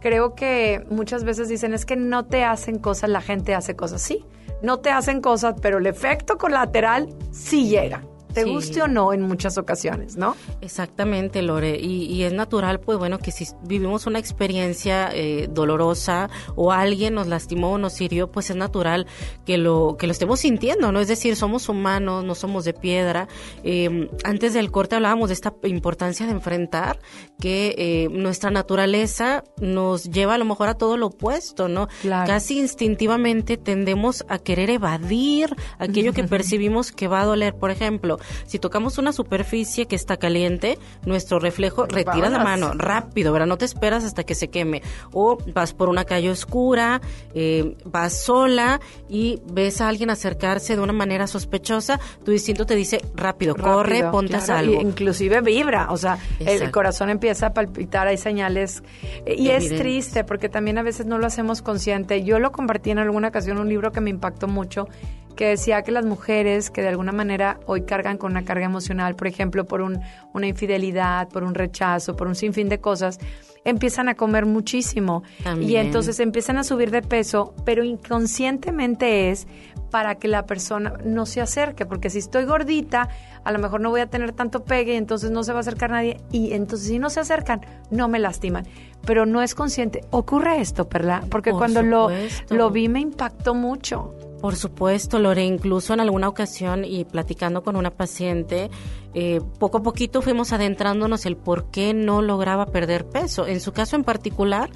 Creo 0.00 0.36
que 0.36 0.86
muchas 0.90 1.24
veces 1.24 1.48
dicen 1.48 1.74
es 1.74 1.84
que 1.84 1.96
no 1.96 2.24
te 2.24 2.44
hacen 2.44 2.78
cosas, 2.78 3.10
la 3.10 3.20
gente 3.20 3.56
hace 3.56 3.74
cosas. 3.74 4.00
Sí, 4.00 4.24
no 4.64 4.80
te 4.80 4.90
hacen 4.90 5.20
cosas, 5.20 5.54
pero 5.60 5.78
el 5.78 5.86
efecto 5.86 6.38
colateral 6.38 7.14
sí 7.30 7.68
llega. 7.68 8.02
Te 8.34 8.42
Sí. 8.44 8.50
guste 8.50 8.82
o 8.82 8.88
no 8.88 9.12
en 9.12 9.22
muchas 9.22 9.56
ocasiones, 9.58 10.16
¿no? 10.16 10.36
Exactamente, 10.60 11.40
Lore. 11.42 11.78
Y, 11.80 12.04
y 12.06 12.24
es 12.24 12.32
natural, 12.32 12.80
pues 12.80 12.98
bueno, 12.98 13.18
que 13.18 13.30
si 13.30 13.46
vivimos 13.62 14.06
una 14.06 14.18
experiencia 14.18 15.10
eh, 15.14 15.48
dolorosa 15.50 16.28
o 16.56 16.72
alguien 16.72 17.14
nos 17.14 17.26
lastimó 17.28 17.72
o 17.72 17.78
nos 17.78 18.00
hirió, 18.00 18.30
pues 18.30 18.50
es 18.50 18.56
natural 18.56 19.06
que 19.46 19.56
lo 19.56 19.96
que 19.98 20.06
lo 20.06 20.12
estemos 20.12 20.40
sintiendo, 20.40 20.90
¿no? 20.92 21.00
Es 21.00 21.08
decir, 21.08 21.36
somos 21.36 21.68
humanos, 21.68 22.24
no 22.24 22.34
somos 22.34 22.64
de 22.64 22.72
piedra. 22.74 23.28
Eh, 23.62 24.08
antes 24.24 24.52
del 24.54 24.70
corte 24.70 24.96
hablábamos 24.96 25.28
de 25.28 25.34
esta 25.34 25.54
importancia 25.62 26.26
de 26.26 26.32
enfrentar 26.32 26.98
que 27.40 27.74
eh, 27.78 28.08
nuestra 28.10 28.50
naturaleza 28.50 29.44
nos 29.60 30.04
lleva 30.10 30.34
a 30.34 30.38
lo 30.38 30.44
mejor 30.44 30.68
a 30.68 30.74
todo 30.74 30.96
lo 30.96 31.06
opuesto, 31.06 31.68
¿no? 31.68 31.88
Claro. 32.02 32.26
Casi 32.26 32.58
instintivamente 32.58 33.56
tendemos 33.56 34.24
a 34.28 34.38
querer 34.38 34.70
evadir 34.70 35.54
aquello 35.78 36.12
que 36.12 36.24
percibimos 36.34 36.92
que 36.92 37.08
va 37.08 37.20
a 37.20 37.24
doler. 37.24 37.54
Por 37.54 37.70
ejemplo, 37.70 38.18
si 38.46 38.58
tocamos 38.58 38.98
una 38.98 39.12
superficie 39.12 39.86
que 39.86 39.96
está 39.96 40.16
caliente, 40.16 40.78
nuestro 41.04 41.38
reflejo 41.38 41.86
retira 41.86 42.30
la 42.30 42.38
mano 42.38 42.72
rápido, 42.74 43.32
¿verdad? 43.32 43.46
No 43.46 43.58
te 43.58 43.64
esperas 43.64 44.04
hasta 44.04 44.24
que 44.24 44.34
se 44.34 44.48
queme. 44.48 44.82
O 45.12 45.38
vas 45.54 45.72
por 45.74 45.88
una 45.88 46.04
calle 46.04 46.30
oscura, 46.30 47.00
eh, 47.34 47.76
vas 47.84 48.14
sola 48.22 48.80
y 49.08 49.40
ves 49.52 49.80
a 49.80 49.88
alguien 49.88 50.10
acercarse 50.10 50.76
de 50.76 50.82
una 50.82 50.92
manera 50.92 51.26
sospechosa, 51.26 52.00
tu 52.24 52.32
instinto 52.32 52.66
te 52.66 52.74
dice 52.74 53.00
rápido, 53.14 53.54
corre, 53.54 54.04
ponte 54.10 54.36
a 54.36 54.40
salvo. 54.40 54.80
inclusive 54.80 55.40
vibra, 55.40 55.88
o 55.90 55.96
sea, 55.96 56.18
el 56.40 56.70
corazón 56.70 57.10
empieza 57.10 57.46
a 57.46 57.54
palpitar, 57.54 58.06
hay 58.06 58.16
señales. 58.18 58.82
eh, 59.26 59.36
Y 59.38 59.50
es 59.50 59.68
triste 59.76 60.24
porque 60.24 60.48
también 60.48 60.78
a 60.78 60.82
veces 60.82 61.06
no 61.06 61.18
lo 61.18 61.26
hacemos 61.26 61.62
consciente. 61.62 62.22
Yo 62.24 62.38
lo 62.38 62.52
compartí 62.52 62.90
en 62.90 62.98
alguna 62.98 63.28
ocasión, 63.28 63.58
un 63.58 63.68
libro 63.68 63.92
que 63.92 64.00
me 64.00 64.10
impactó 64.10 64.48
mucho, 64.48 64.88
que 65.34 65.48
decía 65.48 65.82
que 65.82 65.92
las 65.92 66.04
mujeres 66.04 66.70
que 66.70 66.82
de 66.82 66.88
alguna 66.88 67.12
manera 67.12 67.60
hoy 67.66 67.82
cargan 67.82 68.18
con 68.18 68.32
una 68.32 68.44
carga 68.44 68.64
emocional, 68.64 69.16
por 69.16 69.26
ejemplo, 69.26 69.64
por 69.64 69.82
un, 69.82 70.00
una 70.32 70.46
infidelidad, 70.46 71.28
por 71.28 71.44
un 71.44 71.54
rechazo, 71.54 72.16
por 72.16 72.26
un 72.26 72.34
sinfín 72.34 72.68
de 72.68 72.80
cosas, 72.80 73.18
empiezan 73.64 74.08
a 74.08 74.14
comer 74.14 74.46
muchísimo. 74.46 75.22
Y 75.60 75.76
entonces 75.76 76.20
empiezan 76.20 76.58
a 76.58 76.64
subir 76.64 76.90
de 76.90 77.02
peso, 77.02 77.54
pero 77.64 77.82
inconscientemente 77.82 79.30
es 79.30 79.46
para 79.90 80.16
que 80.16 80.28
la 80.28 80.44
persona 80.44 80.94
no 81.04 81.24
se 81.24 81.40
acerque, 81.40 81.86
porque 81.86 82.10
si 82.10 82.18
estoy 82.18 82.44
gordita, 82.44 83.08
a 83.44 83.52
lo 83.52 83.58
mejor 83.58 83.80
no 83.80 83.90
voy 83.90 84.00
a 84.00 84.08
tener 84.08 84.32
tanto 84.32 84.64
pegue, 84.64 84.96
entonces 84.96 85.30
no 85.30 85.44
se 85.44 85.52
va 85.52 85.58
a 85.58 85.60
acercar 85.60 85.90
nadie, 85.90 86.20
y 86.32 86.52
entonces 86.52 86.88
si 86.88 86.98
no 86.98 87.10
se 87.10 87.20
acercan, 87.20 87.60
no 87.90 88.08
me 88.08 88.18
lastiman. 88.18 88.66
Pero 89.06 89.26
no 89.26 89.42
es 89.42 89.54
consciente. 89.54 90.00
Ocurre 90.10 90.60
esto, 90.60 90.88
Perla, 90.88 91.22
porque 91.30 91.50
Por 91.50 91.60
cuando 91.60 91.82
lo, 91.82 92.08
lo 92.48 92.70
vi 92.70 92.88
me 92.88 93.00
impactó 93.00 93.54
mucho. 93.54 94.14
Por 94.44 94.56
supuesto, 94.56 95.18
Lore, 95.18 95.42
incluso 95.42 95.94
en 95.94 96.00
alguna 96.00 96.28
ocasión 96.28 96.84
y 96.84 97.06
platicando 97.06 97.62
con 97.62 97.76
una 97.76 97.90
paciente, 97.90 98.68
eh, 99.14 99.40
poco 99.58 99.78
a 99.78 99.82
poquito 99.82 100.20
fuimos 100.20 100.52
adentrándonos 100.52 101.24
el 101.24 101.38
por 101.38 101.70
qué 101.70 101.94
no 101.94 102.20
lograba 102.20 102.66
perder 102.66 103.06
peso. 103.06 103.46
En 103.46 103.58
su 103.60 103.72
caso 103.72 103.96
en 103.96 104.04
particular, 104.04 104.68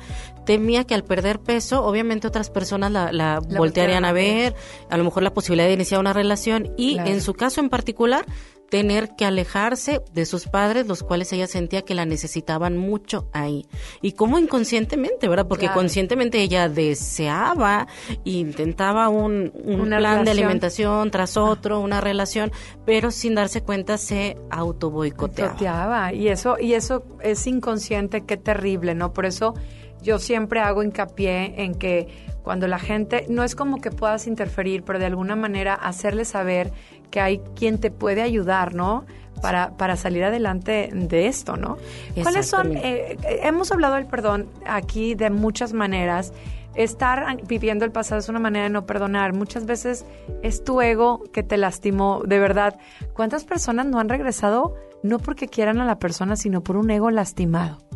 temía 0.46 0.84
que 0.84 0.94
al 0.94 1.04
perder 1.04 1.40
peso, 1.40 1.84
obviamente 1.84 2.26
otras 2.26 2.48
personas 2.48 2.90
la, 2.90 3.12
la 3.12 3.40
voltearían 3.40 4.06
a 4.06 4.12
ver, 4.12 4.54
a 4.88 4.96
lo 4.96 5.04
mejor 5.04 5.22
la 5.22 5.34
posibilidad 5.34 5.68
de 5.68 5.74
iniciar 5.74 6.00
una 6.00 6.14
relación 6.14 6.72
y 6.78 6.94
Claro. 6.94 7.10
en 7.10 7.20
su 7.20 7.34
caso 7.34 7.60
en 7.60 7.68
particular, 7.68 8.24
tener 8.68 9.16
que 9.16 9.24
alejarse 9.24 10.02
de 10.12 10.26
sus 10.26 10.46
padres, 10.46 10.86
los 10.86 11.02
cuales 11.02 11.32
ella 11.32 11.46
sentía 11.46 11.82
que 11.82 11.94
la 11.94 12.04
necesitaban 12.04 12.76
mucho 12.76 13.28
ahí. 13.32 13.66
Y 14.02 14.12
como 14.12 14.38
inconscientemente, 14.38 15.28
¿verdad? 15.28 15.48
Porque 15.48 15.70
conscientemente 15.70 16.40
ella 16.40 16.68
deseaba, 16.68 17.86
intentaba 18.24 19.08
un, 19.08 19.52
un 19.64 19.88
plan 19.88 20.24
de 20.24 20.32
alimentación 20.32 21.10
tras 21.10 21.36
otro, 21.36 21.80
una 21.80 22.00
relación, 22.00 22.52
pero 22.84 23.10
sin 23.10 23.34
darse 23.34 23.62
cuenta 23.62 23.96
se 23.96 24.36
auto 24.50 24.90
boicoteaba. 24.90 26.12
Y 26.12 26.28
eso, 26.28 26.56
y 26.60 26.74
eso 26.74 27.04
es 27.20 27.46
inconsciente, 27.46 28.24
qué 28.24 28.36
terrible, 28.36 28.94
¿no? 28.94 29.12
Por 29.12 29.26
eso 29.26 29.54
yo 30.02 30.18
siempre 30.18 30.60
hago 30.60 30.82
hincapié 30.82 31.62
en 31.62 31.74
que 31.74 32.27
cuando 32.48 32.66
la 32.66 32.78
gente, 32.78 33.26
no 33.28 33.44
es 33.44 33.54
como 33.54 33.78
que 33.78 33.90
puedas 33.90 34.26
interferir, 34.26 34.82
pero 34.82 34.98
de 34.98 35.04
alguna 35.04 35.36
manera 35.36 35.74
hacerle 35.74 36.24
saber 36.24 36.72
que 37.10 37.20
hay 37.20 37.42
quien 37.54 37.78
te 37.78 37.90
puede 37.90 38.22
ayudar, 38.22 38.74
¿no? 38.74 39.04
Para, 39.42 39.76
para 39.76 39.96
salir 39.96 40.24
adelante 40.24 40.88
de 40.94 41.26
esto, 41.26 41.58
¿no? 41.58 41.76
¿Cuáles 42.22 42.46
son? 42.46 42.74
Eh, 42.74 43.18
hemos 43.42 43.70
hablado 43.70 43.96
del 43.96 44.06
perdón 44.06 44.48
aquí 44.66 45.14
de 45.14 45.28
muchas 45.28 45.74
maneras. 45.74 46.32
Estar 46.74 47.36
viviendo 47.46 47.84
el 47.84 47.92
pasado 47.92 48.18
es 48.18 48.30
una 48.30 48.38
manera 48.38 48.64
de 48.64 48.70
no 48.70 48.86
perdonar. 48.86 49.34
Muchas 49.34 49.66
veces 49.66 50.06
es 50.42 50.64
tu 50.64 50.80
ego 50.80 51.24
que 51.34 51.42
te 51.42 51.58
lastimó, 51.58 52.22
de 52.24 52.38
verdad. 52.38 52.80
¿Cuántas 53.12 53.44
personas 53.44 53.84
no 53.84 54.00
han 54.00 54.08
regresado 54.08 54.74
no 55.02 55.18
porque 55.18 55.48
quieran 55.48 55.80
a 55.80 55.84
la 55.84 55.98
persona, 55.98 56.34
sino 56.34 56.62
por 56.62 56.78
un 56.78 56.90
ego 56.90 57.10
lastimado? 57.10 57.87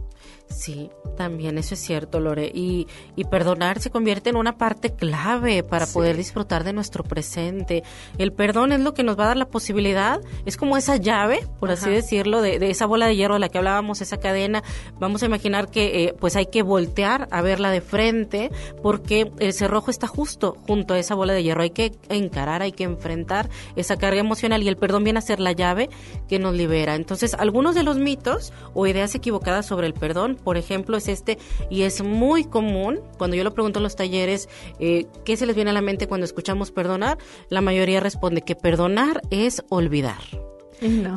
Sí, 0.52 0.90
también 1.16 1.56
eso 1.58 1.74
es 1.74 1.80
cierto, 1.80 2.20
Lore. 2.20 2.50
Y, 2.54 2.86
y 3.16 3.24
perdonar 3.24 3.80
se 3.80 3.90
convierte 3.90 4.30
en 4.30 4.36
una 4.36 4.58
parte 4.58 4.90
clave 4.94 5.62
para 5.62 5.86
poder 5.86 6.16
disfrutar 6.16 6.62
de 6.64 6.72
nuestro 6.72 7.04
presente. 7.04 7.82
El 8.18 8.32
perdón 8.32 8.72
es 8.72 8.80
lo 8.80 8.94
que 8.94 9.02
nos 9.02 9.18
va 9.18 9.24
a 9.24 9.28
dar 9.28 9.36
la 9.36 9.48
posibilidad, 9.48 10.20
es 10.44 10.56
como 10.56 10.76
esa 10.76 10.96
llave, 10.96 11.46
por 11.58 11.70
así 11.70 11.90
decirlo, 11.90 12.42
de, 12.42 12.70
esa 12.70 12.86
bola 12.86 13.06
de 13.06 13.16
hierro 13.16 13.34
de 13.34 13.40
la 13.40 13.48
que 13.48 13.58
hablábamos, 13.58 14.00
esa 14.00 14.18
cadena. 14.18 14.62
Vamos 14.98 15.22
a 15.22 15.26
imaginar 15.26 15.70
que 15.70 16.04
eh, 16.04 16.14
pues 16.18 16.36
hay 16.36 16.46
que 16.46 16.62
voltear 16.62 17.28
a 17.30 17.42
verla 17.42 17.70
de 17.70 17.80
frente 17.80 18.50
porque 18.82 19.30
el 19.38 19.52
cerrojo 19.52 19.90
está 19.90 20.06
justo 20.06 20.56
junto 20.66 20.94
a 20.94 20.98
esa 20.98 21.14
bola 21.14 21.32
de 21.32 21.42
hierro. 21.42 21.62
Hay 21.62 21.70
que 21.70 21.92
encarar, 22.08 22.62
hay 22.62 22.72
que 22.72 22.84
enfrentar 22.84 23.48
esa 23.76 23.96
carga 23.96 24.20
emocional 24.20 24.62
y 24.62 24.68
el 24.68 24.76
perdón 24.76 25.04
viene 25.04 25.18
a 25.18 25.22
ser 25.22 25.40
la 25.40 25.52
llave 25.52 25.88
que 26.28 26.38
nos 26.38 26.54
libera. 26.54 26.94
Entonces, 26.94 27.34
algunos 27.34 27.74
de 27.74 27.82
los 27.82 27.98
mitos 27.98 28.52
o 28.74 28.86
ideas 28.86 29.14
equivocadas 29.14 29.66
sobre 29.66 29.86
el 29.86 29.94
perdón 29.94 30.38
por 30.42 30.56
ejemplo, 30.56 30.96
es 30.96 31.08
este, 31.08 31.38
y 31.70 31.82
es 31.82 32.02
muy 32.02 32.44
común, 32.44 33.00
cuando 33.18 33.36
yo 33.36 33.44
lo 33.44 33.54
pregunto 33.54 33.78
en 33.78 33.84
los 33.84 33.96
talleres, 33.96 34.48
eh, 34.78 35.06
¿qué 35.24 35.36
se 35.36 35.46
les 35.46 35.56
viene 35.56 35.70
a 35.70 35.74
la 35.74 35.82
mente 35.82 36.06
cuando 36.06 36.24
escuchamos 36.24 36.70
perdonar? 36.70 37.18
La 37.48 37.60
mayoría 37.60 38.00
responde 38.00 38.42
que 38.42 38.54
perdonar 38.54 39.22
es 39.30 39.62
olvidar. 39.68 40.22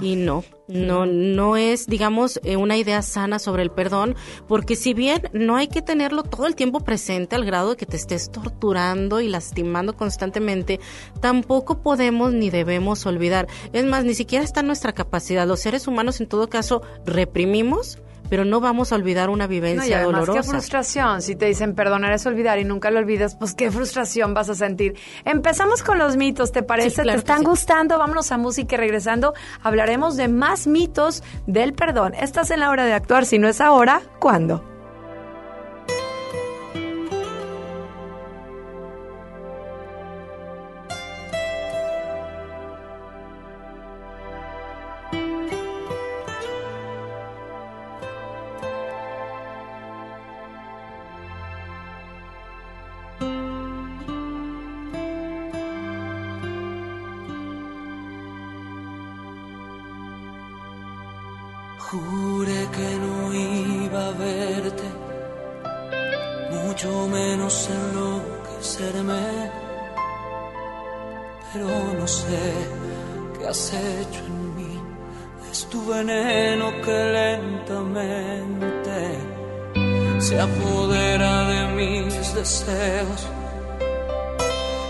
Y 0.02 0.16
no, 0.16 0.44
no, 0.68 1.08
no 1.08 1.58
es, 1.58 1.88
digamos, 1.88 2.40
eh, 2.44 2.56
una 2.56 2.78
idea 2.78 3.02
sana 3.02 3.40
sobre 3.40 3.64
el 3.64 3.72
perdón, 3.72 4.16
porque 4.48 4.76
si 4.76 4.94
bien 4.94 5.24
no 5.34 5.56
hay 5.56 5.68
que 5.68 5.82
tenerlo 5.82 6.22
todo 6.22 6.46
el 6.46 6.56
tiempo 6.56 6.82
presente 6.82 7.36
al 7.36 7.46
grado 7.46 7.72
de 7.72 7.76
que 7.76 7.88
te 7.88 7.96
estés 7.96 8.32
torturando 8.32 9.22
y 9.22 9.28
lastimando 9.28 9.96
constantemente, 9.96 10.80
tampoco 11.20 11.82
podemos 11.82 12.32
ni 12.32 12.52
debemos 12.52 13.06
olvidar. 13.08 13.48
Es 13.74 13.86
más, 13.86 14.06
ni 14.06 14.14
siquiera 14.14 14.46
está 14.46 14.60
en 14.60 14.68
nuestra 14.68 14.94
capacidad. 14.94 15.48
Los 15.48 15.62
seres 15.62 15.88
humanos, 15.88 16.22
en 16.22 16.28
todo 16.28 16.48
caso, 16.48 16.84
reprimimos 17.06 17.98
pero 18.30 18.46
no 18.46 18.60
vamos 18.60 18.92
a 18.92 18.96
olvidar 18.96 19.30
una 19.30 19.48
vivencia 19.48 20.02
no, 20.02 20.12
y 20.12 20.14
además, 20.16 20.30
Qué 20.30 20.44
frustración. 20.44 21.22
Si 21.22 21.36
te 21.36 21.46
dicen 21.46 21.76
perdonar 21.76 22.14
es 22.14 22.26
olvidar 22.26 22.60
y 22.60 22.66
nunca 22.66 22.92
lo 22.92 23.00
olvidas, 23.00 23.36
pues 23.36 23.54
qué 23.54 23.72
frustración 23.72 24.34
vas 24.34 24.50
a 24.50 24.56
sentir. 24.56 24.96
Empezamos 25.24 25.84
con 25.84 25.98
los 25.98 26.18
mitos, 26.18 26.52
¿te 26.52 26.64
parece? 26.64 27.04
¿Te 27.04 27.14
están 27.14 27.44
gustando? 27.44 27.98
Vámonos 27.98 28.32
a 28.32 28.38
música 28.38 28.76
y 28.76 28.78
regresando 28.78 29.34
hablaremos 29.64 30.18
de 30.18 30.28
más 30.28 30.68
mitos 30.68 31.24
del 31.48 31.74
perdón. 31.74 32.14
Estás 32.16 32.52
en 32.52 32.60
la 32.60 32.70
hora 32.70 32.86
de 32.86 32.94
actuar. 32.94 33.26
Si 33.26 33.40
no 33.40 33.48
es 33.48 33.62
ahora, 33.62 34.02
¿cuándo? 34.20 34.75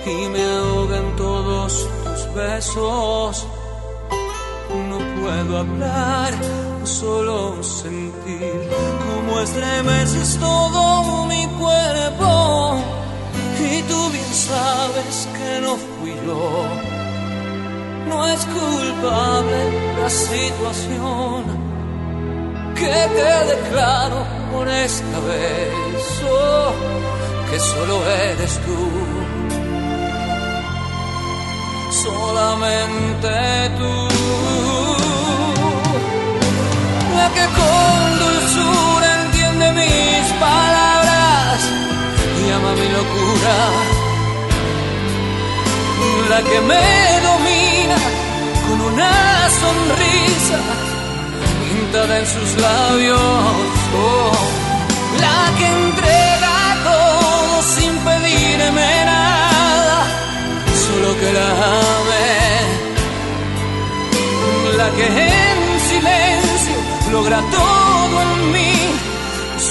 y 0.05 0.27
me 0.27 0.43
ahogan 0.43 1.15
todos 1.15 1.87
tus 2.03 2.33
besos. 2.33 3.47
No 4.89 4.97
puedo 5.21 5.59
hablar, 5.59 6.33
solo 6.83 7.63
sentir 7.63 8.69
cómo 9.05 9.39
estremeces 9.39 10.37
todo 10.37 11.25
mi 11.27 11.47
cuerpo. 11.47 12.77
Y 13.57 13.81
tú 13.83 14.09
bien 14.11 14.33
sabes 14.33 15.29
que 15.37 15.61
no 15.61 15.77
fui 15.77 16.13
yo. 16.27 16.65
No 18.09 18.27
es 18.27 18.45
culpable 18.45 19.59
la 20.01 20.09
situación 20.09 21.43
que 22.75 22.95
te 23.15 23.55
declaro 23.55 24.25
por 24.51 24.67
esta 24.67 25.19
vez. 25.21 26.21
Oh 26.29 27.14
que 27.49 27.59
solo 27.59 27.95
eres 28.05 28.59
tú, 28.65 28.79
solamente 32.03 33.29
tú, 33.77 33.93
la 37.17 37.27
que 37.35 37.45
con 37.59 38.19
dulzura 38.23 39.07
entiende 39.23 39.71
mis 39.73 40.25
palabras, 40.39 41.59
y 42.41 42.51
ama 42.51 42.71
mi 42.81 42.87
locura, 42.99 43.55
la 46.29 46.41
que 46.49 46.59
me 46.61 46.87
domina 47.27 47.97
con 48.67 48.81
una 48.91 49.13
sonrisa 49.61 50.59
pintada 51.63 52.19
en 52.19 52.25
sus 52.25 52.61
labios, 52.61 53.19
oh, 53.95 54.31
la 55.21 55.57
que 55.57 55.67
entrega 55.67 56.54
que 61.19 61.31
la 61.33 61.49
amé, 61.97 62.31
la 64.77 64.87
que 64.97 65.05
en 65.05 65.59
silencio 65.89 66.77
logra 67.11 67.39
todo 67.51 68.15
en 68.25 68.51
mí, 68.51 68.75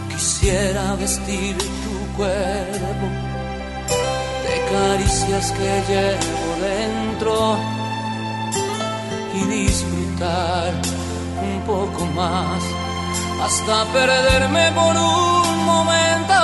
Quisiera 0.09 0.83
vestir 0.95 1.57
tu 1.57 1.95
cuerpo 2.17 3.07
de 4.45 4.55
caricias 4.71 5.45
que 5.57 5.69
llevo 5.89 6.49
dentro 6.61 7.33
un 10.23 11.61
poco 11.65 12.05
más 12.15 12.63
hasta 13.43 13.85
perderme 13.91 14.71
por 14.71 14.95
un 14.95 15.65
momento. 15.65 16.39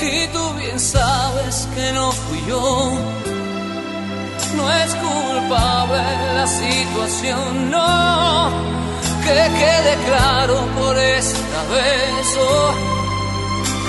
Y 0.00 0.26
tú 0.28 0.54
bien 0.54 0.78
sabes 0.78 1.68
que 1.74 1.92
no 1.92 2.12
fui 2.12 2.40
yo, 2.46 2.92
no 4.56 4.72
es 4.72 4.94
culpable 4.94 6.02
la 6.34 6.46
situación, 6.46 7.70
no, 7.70 8.50
que 9.24 9.40
quede 9.60 9.96
claro 10.06 10.54
por 10.78 10.96
esta 10.96 11.60
vez 11.74 12.26
oh, 12.40 12.72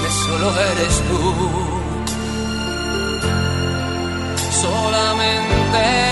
que 0.01 0.09
solo 0.25 0.49
eres 0.71 0.95
tú, 1.09 1.21
solamente 4.61 6.08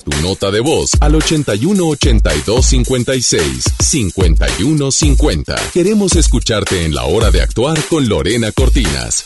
Tu 0.00 0.10
nota 0.22 0.50
de 0.50 0.60
voz 0.60 0.92
al 1.00 1.14
81 1.14 1.86
82 1.86 2.66
56 2.66 3.64
51 3.80 4.90
50. 4.90 5.56
Queremos 5.72 6.16
escucharte 6.16 6.84
en 6.84 6.94
la 6.94 7.04
hora 7.04 7.30
de 7.30 7.42
actuar 7.42 7.78
con 7.88 8.08
Lorena 8.08 8.52
Cortinas. 8.52 9.24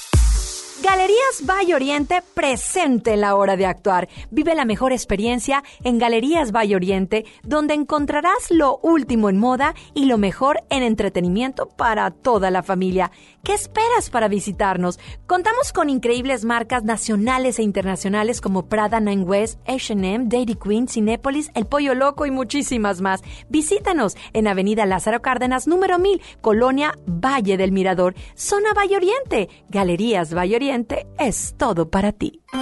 Galerías 0.83 1.43
Valle 1.45 1.77
Oriente 1.77 2.23
presente 2.35 3.13
en 3.13 3.21
la 3.21 3.37
hora 3.37 3.57
de 3.57 3.67
actuar. 3.67 4.09
Vive 4.33 4.57
la 4.57 4.65
mejor 4.65 4.93
experiencia 4.93 5.63
en 5.85 5.99
Galerías 5.99 6.51
Valle 6.51 6.75
Oriente, 6.75 7.25
donde 7.45 7.75
encontrarás 7.75 8.51
lo 8.51 8.79
último 8.83 9.31
en 9.31 9.39
moda 9.39 9.77
y 9.95 10.07
lo 10.07 10.19
mejor 10.19 10.65
en 10.71 10.83
entretenimiento 10.83 11.67
para 11.69 12.11
toda 12.11 12.51
la 12.51 12.65
familia. 12.65 13.13
¿Qué 13.45 13.55
esperas 13.55 14.09
para 14.09 14.29
visitarnos? 14.29 15.01
Contamos 15.27 15.73
con 15.73 15.91
increíbles 15.91 16.45
marcas 16.45 16.85
nacionales 16.85 17.59
e 17.59 17.65
internacionales 17.65 18.41
como 18.41 18.69
Prada 18.69 19.01
Nine 19.01 19.25
West, 19.25 19.59
H&M, 19.67 20.27
Dairy 20.29 20.55
Queen, 20.55 20.87
Cinépolis, 20.87 21.51
El 21.57 21.67
Pollo 21.67 21.97
Loco 21.97 22.25
y 22.25 22.31
muchísimas 22.31 23.01
más. 23.01 23.21
Visítanos 23.49 24.17
en 24.33 24.47
Avenida 24.47 24.87
Lázaro 24.87 25.23
Cárdenas, 25.23 25.67
número 25.67 25.99
1000, 25.99 26.23
Colonia 26.41 26.97
Valle 27.05 27.57
del 27.57 27.73
Mirador, 27.73 28.15
zona 28.37 28.75
Valle 28.75 28.97
Oriente. 28.97 29.49
Galerías 29.69 30.33
Valle 30.35 30.55
Oriente 30.55 31.09
es 31.19 31.57
todo 31.59 31.91
para 31.91 32.13
ti. 32.13 32.45
Tú 32.53 32.59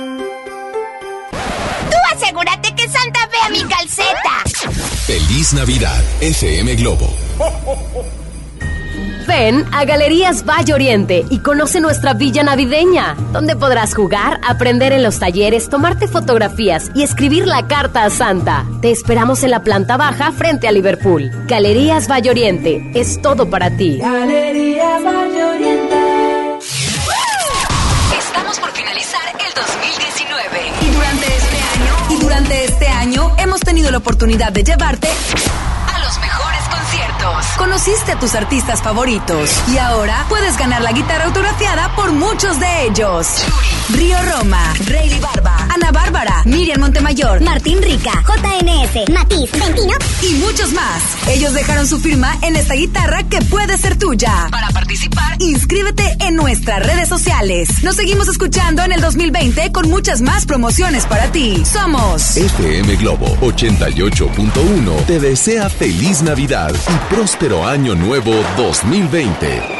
asegúrate 2.15 2.75
que 2.75 2.89
Santa 2.89 3.29
vea 3.31 3.51
mi 3.51 3.69
calceta. 3.69 4.45
Feliz 5.05 5.53
Navidad, 5.53 6.03
FM 6.23 6.75
Globo. 6.77 7.07
Ven 9.31 9.65
a 9.71 9.85
Galerías 9.85 10.45
Valle 10.45 10.75
Oriente 10.75 11.25
y 11.31 11.39
conoce 11.39 11.81
nuestra 11.81 12.15
villa 12.15 12.43
navideña, 12.43 13.15
donde 13.33 13.55
podrás 13.55 13.95
jugar, 13.95 14.41
aprender 14.45 14.93
en 14.93 15.05
los 15.05 15.21
talleres, 15.21 15.69
tomarte 15.69 16.09
fotografías 16.09 16.91
y 16.97 17.05
escribir 17.05 17.47
la 17.47 17.69
carta 17.69 18.03
a 18.03 18.11
Santa. 18.11 18.67
Te 18.83 18.91
esperamos 18.91 19.45
en 19.45 19.53
la 19.53 19.63
planta 19.63 19.97
baja 19.97 20.33
frente 20.33 20.67
a 20.67 20.73
Liverpool. 20.73 21.31
Galerías 21.47 22.11
Valle 22.11 22.31
Oriente, 22.31 22.91
es 22.93 23.23
todo 23.23 23.49
para 23.49 23.71
ti. 23.77 23.99
Galerías 23.99 25.05
Valle 25.05 25.45
Oriente. 25.45 25.97
Estamos 28.19 28.59
por 28.59 28.73
finalizar 28.73 29.23
el 29.39 29.55
2019 29.55 30.73
y 30.83 30.93
durante 30.93 31.37
este 31.37 31.57
año 31.57 31.95
y 32.11 32.17
durante 32.21 32.65
este 32.65 32.89
año 32.89 33.37
hemos 33.39 33.61
tenido 33.61 33.93
la 33.93 33.99
oportunidad 33.99 34.51
de 34.51 34.65
llevarte 34.65 35.09
Conociste 37.59 38.13
a 38.13 38.19
tus 38.19 38.35
artistas 38.35 38.83
favoritos 38.83 39.51
y 39.69 39.77
ahora 39.77 40.25
puedes 40.29 40.57
ganar 40.57 40.81
la 40.81 40.93
guitarra 40.93 41.27
autografiada 41.27 41.95
por 41.95 42.13
muchos 42.13 42.59
de 42.59 42.87
ellos. 42.87 43.45
Río 43.91 44.17
Roma, 44.23 44.73
Rayleigh 44.87 45.21
Barba, 45.21 45.50
Ana 45.73 45.93
Bárbara, 45.93 46.43
Miriam 46.45 46.81
Montemayor, 46.81 47.41
Martín 47.43 47.81
Rica, 47.83 48.25
JNS, 48.27 49.09
Matiz, 49.13 49.51
Ventino. 49.53 49.95
y 50.23 50.35
muchos 50.35 50.73
más. 50.73 51.03
Ellos 51.29 51.55
dejaron 51.55 51.87
su 51.87 51.99
firma 52.01 52.37
en 52.43 52.57
esta 52.57 52.75
guitarra 52.75 53.23
que 53.25 53.41
puede 53.43 53.79
ser 53.79 53.97
tuya. 53.99 54.49
Para 54.51 54.69
participar, 54.71 55.37
inscríbete 55.41 56.17
en 56.21 56.35
nuestras 56.37 56.85
redes 56.85 57.09
sociales. 57.09 57.83
Nos 57.83 57.97
seguimos 57.97 58.29
escuchando 58.29 58.83
en 58.83 58.93
el 58.93 59.01
2020 59.01 59.73
con 59.73 59.89
muchas 59.89 60.21
más 60.21 60.45
promociones 60.47 61.07
para 61.07 61.31
ti. 61.33 61.63
Somos 61.65 62.37
FM 62.37 62.97
Globo 62.97 63.27
88.1 63.41 65.07
te 65.07 65.21
desea 65.21 65.69
feliz 65.71 66.23
Navidad 66.23 66.75
y 66.75 67.15
próspero 67.15 67.67
año 67.67 67.95
nuevo 67.95 68.33
2020. 68.57 69.80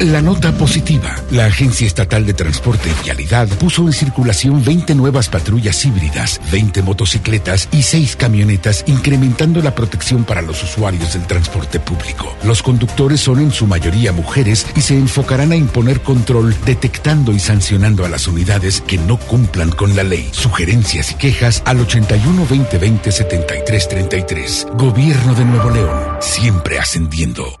La 0.00 0.20
nota 0.20 0.50
positiva. 0.52 1.14
La 1.30 1.46
Agencia 1.46 1.86
Estatal 1.86 2.26
de 2.26 2.34
Transporte 2.34 2.90
y 2.90 3.04
Vialidad 3.04 3.48
puso 3.48 3.82
en 3.82 3.92
circulación 3.92 4.64
20 4.64 4.94
nuevas 4.96 5.28
patrullas 5.28 5.84
híbridas, 5.84 6.40
20 6.50 6.82
motocicletas 6.82 7.68
y 7.70 7.82
6 7.82 8.16
camionetas, 8.16 8.84
incrementando 8.88 9.62
la 9.62 9.74
protección 9.74 10.24
para 10.24 10.42
los 10.42 10.62
usuarios 10.64 11.12
del 11.12 11.26
transporte 11.26 11.78
público. 11.78 12.36
Los 12.42 12.62
conductores 12.62 13.20
son 13.20 13.40
en 13.40 13.52
su 13.52 13.66
mayoría 13.66 14.12
mujeres 14.12 14.66
y 14.74 14.80
se 14.80 14.96
enfocarán 14.98 15.52
a 15.52 15.56
imponer 15.56 16.00
control, 16.00 16.56
detectando 16.64 17.32
y 17.32 17.38
sancionando 17.38 18.04
a 18.04 18.08
las 18.08 18.26
unidades 18.26 18.80
que 18.80 18.98
no 18.98 19.16
cumplan 19.16 19.70
con 19.70 19.94
la 19.94 20.02
ley. 20.02 20.28
Sugerencias 20.32 21.12
y 21.12 21.14
quejas 21.14 21.62
al 21.66 21.80
81 21.80 22.46
2020 22.48 23.12
7333. 23.12 24.66
Gobierno 24.76 25.34
de 25.34 25.44
Nuevo 25.44 25.70
León, 25.70 26.00
siempre 26.20 26.80
ascendiendo. 26.80 27.60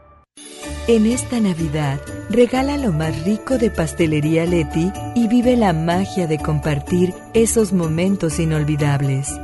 En 0.87 1.05
esta 1.05 1.39
Navidad, 1.39 1.99
regala 2.29 2.75
lo 2.75 2.91
más 2.91 3.23
rico 3.23 3.59
de 3.59 3.69
Pastelería 3.69 4.45
Leti 4.45 4.91
y 5.13 5.27
vive 5.27 5.55
la 5.55 5.73
magia 5.73 6.25
de 6.25 6.39
compartir 6.39 7.13
esos 7.35 7.71
momentos 7.71 8.39
inolvidables. 8.39 9.39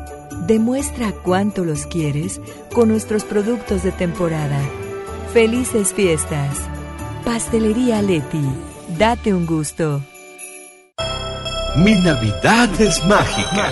Demuestra 0.48 1.12
cuánto 1.12 1.64
los 1.64 1.86
quieres 1.86 2.42
con 2.74 2.90
nuestros 2.90 3.24
productos 3.24 3.84
de 3.84 3.92
temporada. 3.92 4.60
Felices 5.32 5.94
fiestas. 5.94 6.58
Pastelería 7.24 8.02
Leti. 8.02 8.44
Date 8.98 9.32
un 9.32 9.46
gusto. 9.46 10.02
Mi 11.78 11.94
Navidad 12.02 12.70
es 12.82 13.06
mágica. 13.06 13.72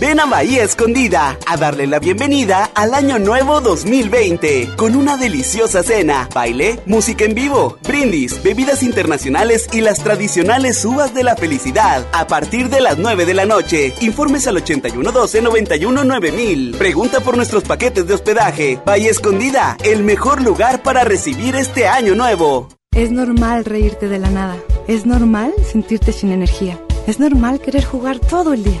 Ven 0.00 0.20
a 0.20 0.26
Bahía 0.26 0.64
Escondida 0.64 1.38
a 1.46 1.56
darle 1.56 1.86
la 1.86 1.98
bienvenida 1.98 2.70
al 2.74 2.94
año 2.94 3.18
nuevo 3.18 3.60
2020 3.60 4.70
con 4.76 4.96
una 4.96 5.16
deliciosa 5.16 5.82
cena, 5.82 6.28
baile, 6.34 6.80
música 6.86 7.24
en 7.24 7.34
vivo, 7.34 7.78
brindis, 7.86 8.42
bebidas 8.42 8.82
internacionales 8.82 9.68
y 9.72 9.80
las 9.80 10.02
tradicionales 10.02 10.84
uvas 10.84 11.14
de 11.14 11.24
la 11.24 11.36
felicidad 11.36 12.06
a 12.12 12.26
partir 12.26 12.68
de 12.68 12.80
las 12.80 12.98
9 12.98 13.24
de 13.24 13.34
la 13.34 13.46
noche. 13.46 13.94
Informes 14.00 14.46
al 14.46 14.56
8112 14.56 15.42
919000. 15.42 16.76
Pregunta 16.76 17.20
por 17.20 17.36
nuestros 17.36 17.64
paquetes 17.64 18.06
de 18.06 18.14
hospedaje. 18.14 18.80
Bahía 18.84 19.10
Escondida, 19.10 19.76
el 19.84 20.02
mejor 20.02 20.42
lugar 20.42 20.82
para 20.82 21.04
recibir 21.04 21.54
este 21.56 21.86
año 21.86 22.14
nuevo. 22.14 22.68
Es 22.94 23.10
normal 23.10 23.64
reírte 23.64 24.08
de 24.08 24.18
la 24.18 24.30
nada. 24.30 24.56
Es 24.86 25.06
normal 25.06 25.52
sentirte 25.70 26.12
sin 26.12 26.30
energía. 26.30 26.78
Es 27.06 27.18
normal 27.18 27.60
querer 27.60 27.84
jugar 27.84 28.18
todo 28.18 28.52
el 28.52 28.64
día. 28.64 28.80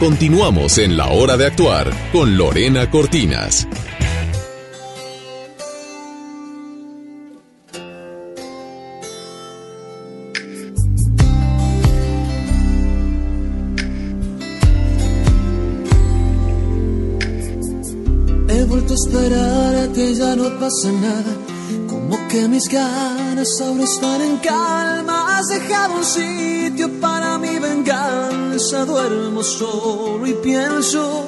Continuamos 0.00 0.78
en 0.78 0.96
la 0.96 1.08
hora 1.08 1.36
de 1.36 1.46
actuar 1.46 1.92
con 2.12 2.36
Lorena 2.38 2.88
Cortinas. 2.88 3.66
He 18.48 18.64
vuelto 18.66 18.92
a 18.92 18.96
esperar 18.96 19.74
a 19.74 19.92
que 19.92 20.14
ya 20.14 20.36
no 20.36 20.60
pasa 20.60 20.92
nada. 20.92 21.57
Como 22.08 22.26
que 22.28 22.48
mis 22.48 22.66
ganas 22.68 23.60
ahora 23.60 23.84
están 23.84 24.22
en 24.22 24.38
calma. 24.38 25.36
Has 25.36 25.48
dejado 25.48 25.96
un 25.96 26.04
sitio 26.04 26.88
para 27.02 27.36
mi 27.36 27.58
venganza. 27.58 28.86
Duermo 28.86 29.42
solo 29.42 30.26
y 30.26 30.32
pienso. 30.32 31.26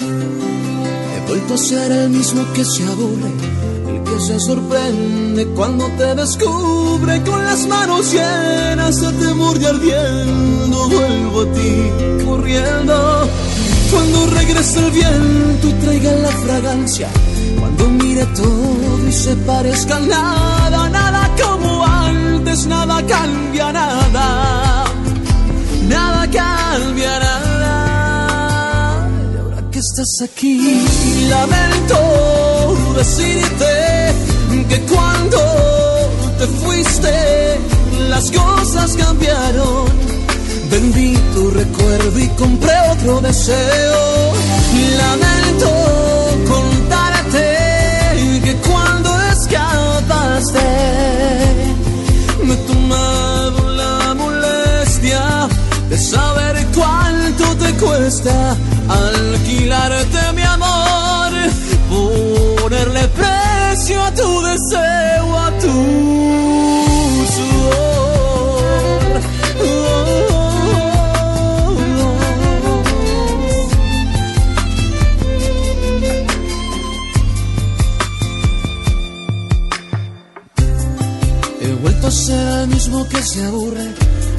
He 0.00 1.28
vuelto 1.28 1.52
a 1.52 1.58
ser 1.58 1.92
el 1.92 2.08
mismo 2.08 2.50
que 2.54 2.64
se 2.64 2.82
aburre. 2.84 3.30
El 3.88 4.02
que 4.04 4.20
se 4.20 4.40
sorprende 4.40 5.48
cuando 5.48 5.86
te 5.98 6.14
descubre. 6.14 7.22
Con 7.24 7.44
las 7.44 7.66
manos 7.66 8.10
llenas 8.10 9.02
de 9.02 9.12
temor 9.12 9.60
y 9.60 9.66
ardiendo. 9.66 10.88
Vuelvo 10.88 11.42
a 11.42 11.52
ti 11.52 12.24
corriendo. 12.24 13.28
Cuando 13.90 14.26
regrese 14.28 14.78
el 14.78 14.90
viento 14.92 15.68
traiga 15.82 16.12
la 16.12 16.30
fragancia, 16.30 17.10
mire 18.22 18.36
todo 18.36 19.08
y 19.08 19.12
se 19.12 19.36
parezca 19.36 19.98
nada, 20.00 20.88
nada 20.88 21.30
como 21.40 21.84
antes, 21.84 22.66
nada 22.66 23.04
cambia 23.06 23.72
nada, 23.72 24.84
nada 25.88 26.30
cambia 26.30 27.18
nada. 27.18 29.08
Y 29.32 29.36
ahora 29.38 29.70
que 29.70 29.78
estás 29.78 30.22
aquí, 30.22 30.84
lamento 31.28 31.96
decirte 32.96 34.14
que 34.68 34.80
cuando 34.82 35.38
te 36.38 36.46
fuiste, 36.46 37.60
las 38.08 38.30
cosas 38.30 38.96
cambiaron. 38.96 40.02
Vendí 40.70 41.16
tu 41.34 41.50
recuerdo 41.50 42.18
y 42.18 42.28
compré 42.28 42.72
otro 42.90 43.20
deseo. 43.20 44.32
Lamento 44.96 46.11
que 48.44 48.54
cuando 48.56 49.10
escapaste 49.30 50.60
me 52.44 52.56
tomado 52.56 53.70
la 53.70 54.14
molestia 54.14 55.48
de 55.88 55.96
saber 55.98 56.66
cuánto 56.74 57.56
te 57.56 57.72
cuesta 57.74 58.56
alquilarte 58.88 60.32
mi 60.34 60.42
amor, 60.42 61.32
ponerle 62.60 63.08
precio 63.08 64.02
a 64.02 64.10
tu 64.12 64.42
deseo, 64.42 65.11
vuelto 82.32 82.46
a 82.46 82.52
ser 82.52 82.58
el 82.62 82.68
mismo 82.68 83.08
que 83.08 83.22
se 83.22 83.44
aburre, 83.44 83.86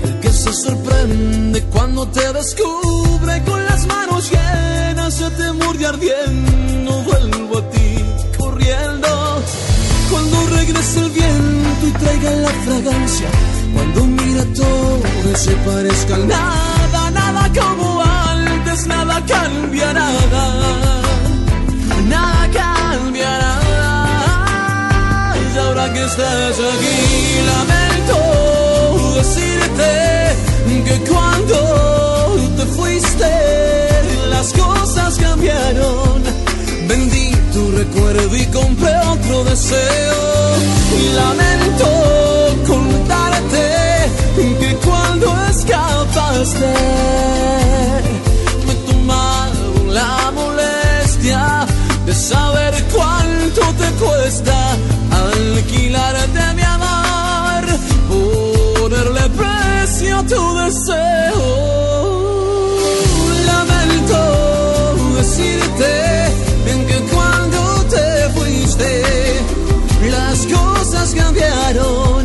el 0.04 0.20
que 0.20 0.30
se 0.32 0.54
sorprende 0.54 1.62
cuando 1.72 2.08
te 2.08 2.34
descubre 2.34 3.42
con 3.44 3.64
las 3.66 3.86
manos 3.88 4.32
llenas 4.32 5.20
de 5.20 5.30
temor 5.32 5.76
y 5.80 5.86
ardiendo. 5.86 7.04
Vuelvo 7.04 7.58
a 7.58 7.70
ti 7.70 7.96
corriendo 8.38 9.42
cuando 10.10 10.48
regrese 10.48 11.00
el 11.00 11.10
viento 11.12 11.88
y 11.88 11.92
traiga 11.92 12.32
la 12.32 12.50
fragancia. 12.50 13.28
Cuando 13.74 14.06
mira 14.06 14.44
todo 14.56 15.36
se 15.36 15.52
parezca 15.68 16.16
al 16.16 16.28
nada, 16.28 17.12
nada 17.12 17.52
como 17.60 18.02
antes, 18.04 18.88
nada 18.88 19.24
cambia 19.26 19.94
nada, 19.94 21.02
nada 22.08 22.50
cambia 22.52 23.38
nada. 23.40 23.62
Y 25.54 25.58
ahora 25.58 25.94
que 25.94 26.04
estás 26.04 26.58
aquí, 26.58 26.98
lamento 27.46 29.13
decirte 29.16 30.36
que 30.84 31.12
cuando 31.12 32.36
te 32.58 32.66
fuiste, 32.66 33.32
las 34.32 34.52
cosas 34.54 35.16
cambiaron. 35.20 36.24
Vendí 36.88 37.32
tu 37.54 37.72
recuerdo 37.72 38.36
y 38.36 38.46
compré 38.48 38.98
otro 38.98 39.44
deseo. 39.44 40.16
Lamento 41.16 41.88
contarte 42.66 44.10
que 44.60 44.76
cuando 44.84 45.28
escapaste 45.52 46.74
me 48.66 48.74
tomaron 48.92 49.94
la 49.94 50.32
molestia 50.34 51.68
de 52.08 52.13
saber 52.16 52.74
cuánto 52.92 53.62
te 53.78 53.89
cuesta 54.04 54.78
alquilarte 55.96 56.54
mi 56.56 56.62
amor, 56.62 57.64
ponerle 58.80 59.30
precio 59.30 60.18
a 60.18 60.24
tu 60.24 60.56
deseo. 60.56 61.44
Lamento 63.46 64.96
decirte 65.18 65.92
que 66.88 67.00
cuando 67.14 67.86
te 67.90 68.30
fuiste 68.36 69.04
las 70.10 70.46
cosas 70.48 71.14
cambiaron. 71.16 72.24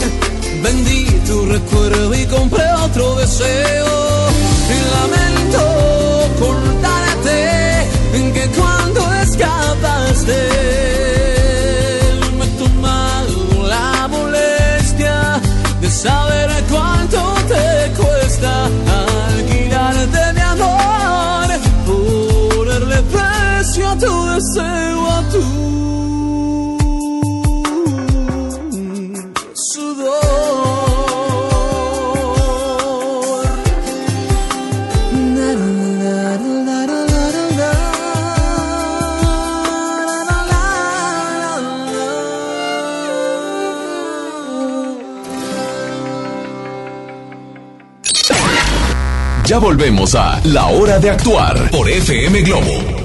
Vendí 0.63 1.05
tu 1.27 1.47
recuerdo 1.47 2.15
y 2.15 2.27
compré 2.27 2.65
otro 2.85 3.17
deseo. 3.17 4.29
Lamento 4.93 5.88
deseo, 23.99 25.09
Ya 49.49 49.57
volvemos 49.59 50.15
a 50.15 50.39
La 50.45 50.67
Hora 50.67 50.99
de 50.99 51.09
Actuar 51.09 51.71
por 51.71 51.89
FM 51.89 52.43
Globo. 52.43 52.98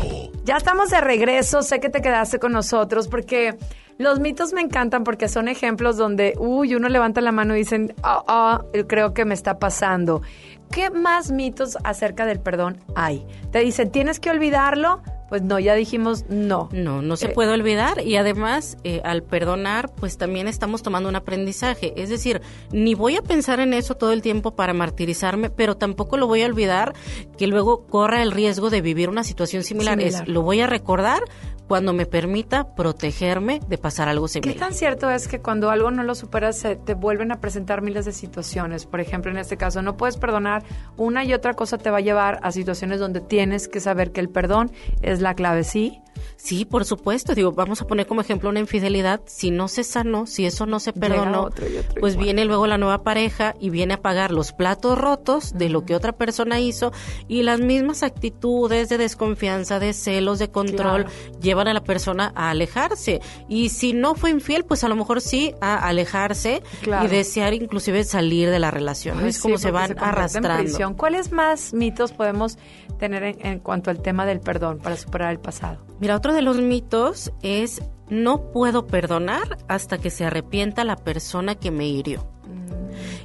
Ya 0.43 0.57
estamos 0.57 0.89
de 0.89 0.99
regreso, 0.99 1.61
sé 1.61 1.79
que 1.79 1.87
te 1.87 2.01
quedaste 2.01 2.37
con 2.37 2.51
nosotros 2.51 3.07
porque 3.07 3.57
los 3.97 4.19
mitos 4.19 4.51
me 4.51 4.59
encantan 4.59 5.05
porque 5.05 5.29
son 5.29 5.47
ejemplos 5.47 5.95
donde, 5.95 6.33
uy, 6.37 6.75
uno 6.75 6.89
levanta 6.89 7.21
la 7.21 7.31
mano 7.31 7.55
y 7.55 7.59
dicen, 7.59 7.95
ah, 8.03 8.23
ah, 8.27 8.65
creo 8.87 9.13
que 9.13 9.23
me 9.23 9.35
está 9.35 9.57
pasando. 9.57 10.21
¿Qué 10.69 10.89
más 10.89 11.31
mitos 11.31 11.77
acerca 11.85 12.25
del 12.25 12.41
perdón 12.41 12.79
hay? 12.93 13.25
Te 13.53 13.59
dicen, 13.59 13.89
¿tienes 13.89 14.19
que 14.19 14.31
olvidarlo? 14.31 15.01
Pues 15.29 15.41
no, 15.41 15.59
ya 15.59 15.73
dijimos 15.73 16.25
no. 16.29 16.69
No, 16.71 17.01
no 17.01 17.15
se 17.17 17.27
Eh, 17.27 17.29
puede 17.29 17.51
olvidar 17.53 18.01
y 18.01 18.17
además 18.17 18.77
eh, 18.83 19.01
al 19.03 19.23
perdonar 19.23 19.89
pues 19.95 20.17
también 20.17 20.47
estamos 20.47 20.83
tomando 20.83 21.09
un 21.09 21.15
aprendizaje. 21.15 21.93
Es 22.01 22.09
decir, 22.09 22.41
ni 22.71 22.93
voy 22.93 23.15
a 23.17 23.21
pensar 23.21 23.59
en 23.59 23.73
eso 23.73 23.95
todo 23.95 24.11
el 24.13 24.21
tiempo 24.21 24.51
para 24.55 24.73
martirizarme, 24.73 25.49
pero 25.49 25.75
tampoco 25.77 26.17
lo 26.17 26.27
voy 26.27 26.43
a 26.43 26.45
olvidar 26.45 26.93
que 27.37 27.47
luego 27.47 27.85
corra 27.87 28.21
el 28.21 28.31
riesgo 28.31 28.69
de 28.69 28.81
vivir 28.81 29.09
una 29.09 29.23
situación 29.23 29.63
similar. 29.63 29.97
Similar. 29.97 30.23
Es, 30.23 30.27
lo 30.29 30.41
voy 30.43 30.61
a 30.61 30.67
recordar 30.67 31.21
cuando 31.67 31.93
me 31.93 32.05
permita 32.05 32.75
protegerme 32.75 33.61
de 33.67 33.77
pasar 33.77 34.09
algo 34.09 34.25
¿Qué 34.25 34.33
similar. 34.33 34.57
tan 34.57 34.73
cierto 34.73 35.09
es 35.09 35.27
que 35.29 35.39
cuando 35.39 35.69
algo 35.69 35.91
no 35.91 36.03
lo 36.03 36.13
superas 36.13 36.57
se 36.57 36.75
te 36.75 36.93
vuelven 36.93 37.31
a 37.31 37.39
presentar 37.39 37.81
miles 37.81 38.03
de 38.05 38.11
situaciones? 38.11 38.85
Por 38.85 38.99
ejemplo, 38.99 39.31
en 39.31 39.37
este 39.37 39.55
caso, 39.57 39.81
no 39.81 39.95
puedes 39.95 40.17
perdonar, 40.17 40.63
una 40.97 41.23
y 41.23 41.33
otra 41.33 41.53
cosa 41.53 41.77
te 41.77 41.89
va 41.89 41.97
a 41.97 42.01
llevar 42.01 42.39
a 42.43 42.51
situaciones 42.51 42.99
donde 42.99 43.21
tienes 43.21 43.69
que 43.69 43.79
saber 43.79 44.11
que 44.11 44.19
el 44.19 44.29
perdón 44.29 44.71
es 45.01 45.12
la 45.21 45.33
clave, 45.33 45.63
¿sí? 45.63 45.99
Sí, 46.35 46.65
por 46.65 46.83
supuesto. 46.85 47.33
Digo, 47.35 47.53
vamos 47.53 47.81
a 47.81 47.87
poner 47.87 48.05
como 48.05 48.19
ejemplo 48.21 48.49
una 48.49 48.59
infidelidad. 48.59 49.21
Si 49.25 49.49
no 49.49 49.67
se 49.67 49.83
sanó, 49.83 50.25
si 50.27 50.45
eso 50.45 50.65
no 50.65 50.79
se 50.79 50.91
perdonó, 50.93 51.43
otro 51.43 51.67
y 51.69 51.77
otro 51.77 51.99
pues 52.01 52.13
igual. 52.13 52.25
viene 52.25 52.45
luego 52.45 52.67
la 52.67 52.77
nueva 52.77 53.03
pareja 53.03 53.55
y 53.59 53.69
viene 53.69 53.93
a 53.95 54.01
pagar 54.01 54.31
los 54.31 54.51
platos 54.51 54.97
rotos 54.97 55.53
de 55.53 55.69
lo 55.69 55.85
que 55.85 55.95
otra 55.95 56.11
persona 56.11 56.59
hizo 56.59 56.91
y 57.27 57.43
las 57.43 57.59
mismas 57.61 58.03
actitudes 58.03 58.89
de 58.89 58.97
desconfianza, 58.97 59.79
de 59.79 59.93
celos, 59.93 60.37
de 60.39 60.49
control 60.51 61.05
Claro. 61.05 61.39
llevan 61.41 61.67
a 61.69 61.73
la 61.73 61.83
persona 61.83 62.31
a 62.35 62.49
alejarse. 62.49 63.21
Y 63.47 63.69
si 63.69 63.93
no 63.93 64.13
fue 64.15 64.29
infiel, 64.29 64.65
pues 64.65 64.83
a 64.83 64.89
lo 64.89 64.95
mejor 64.95 65.21
sí 65.21 65.53
a 65.61 65.87
alejarse 65.87 66.61
Claro. 66.81 67.05
y 67.05 67.09
desear 67.09 67.53
inclusive 67.53 68.03
salir 68.03 68.49
de 68.49 68.59
la 68.59 68.69
relación. 68.71 69.25
es 69.25 69.39
como 69.39 69.57
sí, 69.57 69.63
se 69.63 69.71
van 69.71 69.95
arrastrando. 69.97 70.95
¿Cuáles 70.97 71.31
más 71.31 71.73
mitos 71.73 72.11
podemos 72.11 72.57
tener 73.03 73.23
en, 73.23 73.45
en 73.45 73.59
cuanto 73.59 73.91
al 73.91 74.01
tema 74.01 74.25
del 74.25 74.39
perdón 74.39 74.79
para 74.79 74.95
superar 74.95 75.31
el 75.31 75.39
pasado? 75.39 75.85
Mira, 75.99 76.15
otro 76.15 76.33
de 76.33 76.41
los 76.41 76.61
mitos 76.61 77.33
es 77.41 77.81
no 78.09 78.51
puedo 78.53 78.87
perdonar 78.87 79.57
hasta 79.67 79.97
que 79.97 80.09
se 80.09 80.23
arrepienta 80.23 80.85
la 80.85 80.95
persona 80.95 81.55
que 81.55 81.69
me 81.69 81.85
hirió. 81.85 82.25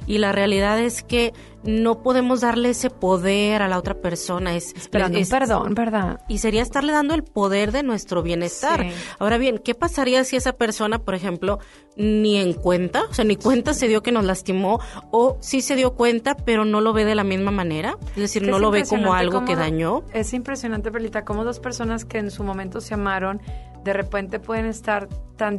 Y 0.09 0.17
la 0.17 0.31
realidad 0.31 0.79
es 0.79 1.03
que 1.03 1.33
no 1.63 2.01
podemos 2.01 2.41
darle 2.41 2.69
ese 2.71 2.89
poder 2.89 3.61
a 3.61 3.67
la 3.67 3.77
otra 3.77 3.93
persona. 3.93 4.55
Es, 4.55 4.73
Esperando 4.75 5.17
un 5.17 5.21
es- 5.21 5.29
perdón, 5.29 5.75
¿verdad? 5.75 6.19
Y 6.27 6.39
sería 6.39 6.63
estarle 6.63 6.93
dando 6.93 7.13
el 7.13 7.23
poder 7.23 7.71
de 7.71 7.83
nuestro 7.83 8.23
bienestar. 8.23 8.81
Sí. 8.81 8.91
Ahora 9.19 9.37
bien, 9.37 9.59
¿qué 9.59 9.75
pasaría 9.75 10.23
si 10.23 10.35
esa 10.35 10.53
persona, 10.53 10.97
por 10.97 11.13
ejemplo, 11.13 11.59
ni 11.95 12.37
en 12.37 12.53
cuenta, 12.53 13.03
o 13.09 13.13
sea, 13.13 13.23
ni 13.23 13.35
cuenta 13.35 13.75
se 13.75 13.87
dio 13.87 14.01
que 14.01 14.11
nos 14.11 14.25
lastimó, 14.25 14.79
o 15.11 15.37
sí 15.41 15.61
se 15.61 15.75
dio 15.75 15.93
cuenta, 15.93 16.35
pero 16.35 16.65
no 16.65 16.81
lo 16.81 16.91
ve 16.91 17.05
de 17.05 17.13
la 17.13 17.23
misma 17.23 17.51
manera? 17.51 17.95
Es 18.11 18.15
decir, 18.15 18.41
no 18.47 18.55
es 18.55 18.61
lo 18.61 18.71
ve 18.71 18.85
como 18.85 19.13
algo 19.13 19.45
que 19.45 19.55
dañó. 19.55 20.03
Es 20.11 20.33
impresionante, 20.33 20.91
Perlita, 20.91 21.23
cómo 21.23 21.43
dos 21.43 21.59
personas 21.59 22.03
que 22.03 22.17
en 22.17 22.31
su 22.31 22.43
momento 22.43 22.81
se 22.81 22.95
amaron, 22.95 23.41
de 23.83 23.93
repente 23.93 24.39
pueden 24.39 24.65
estar 24.65 25.07
tan, 25.35 25.57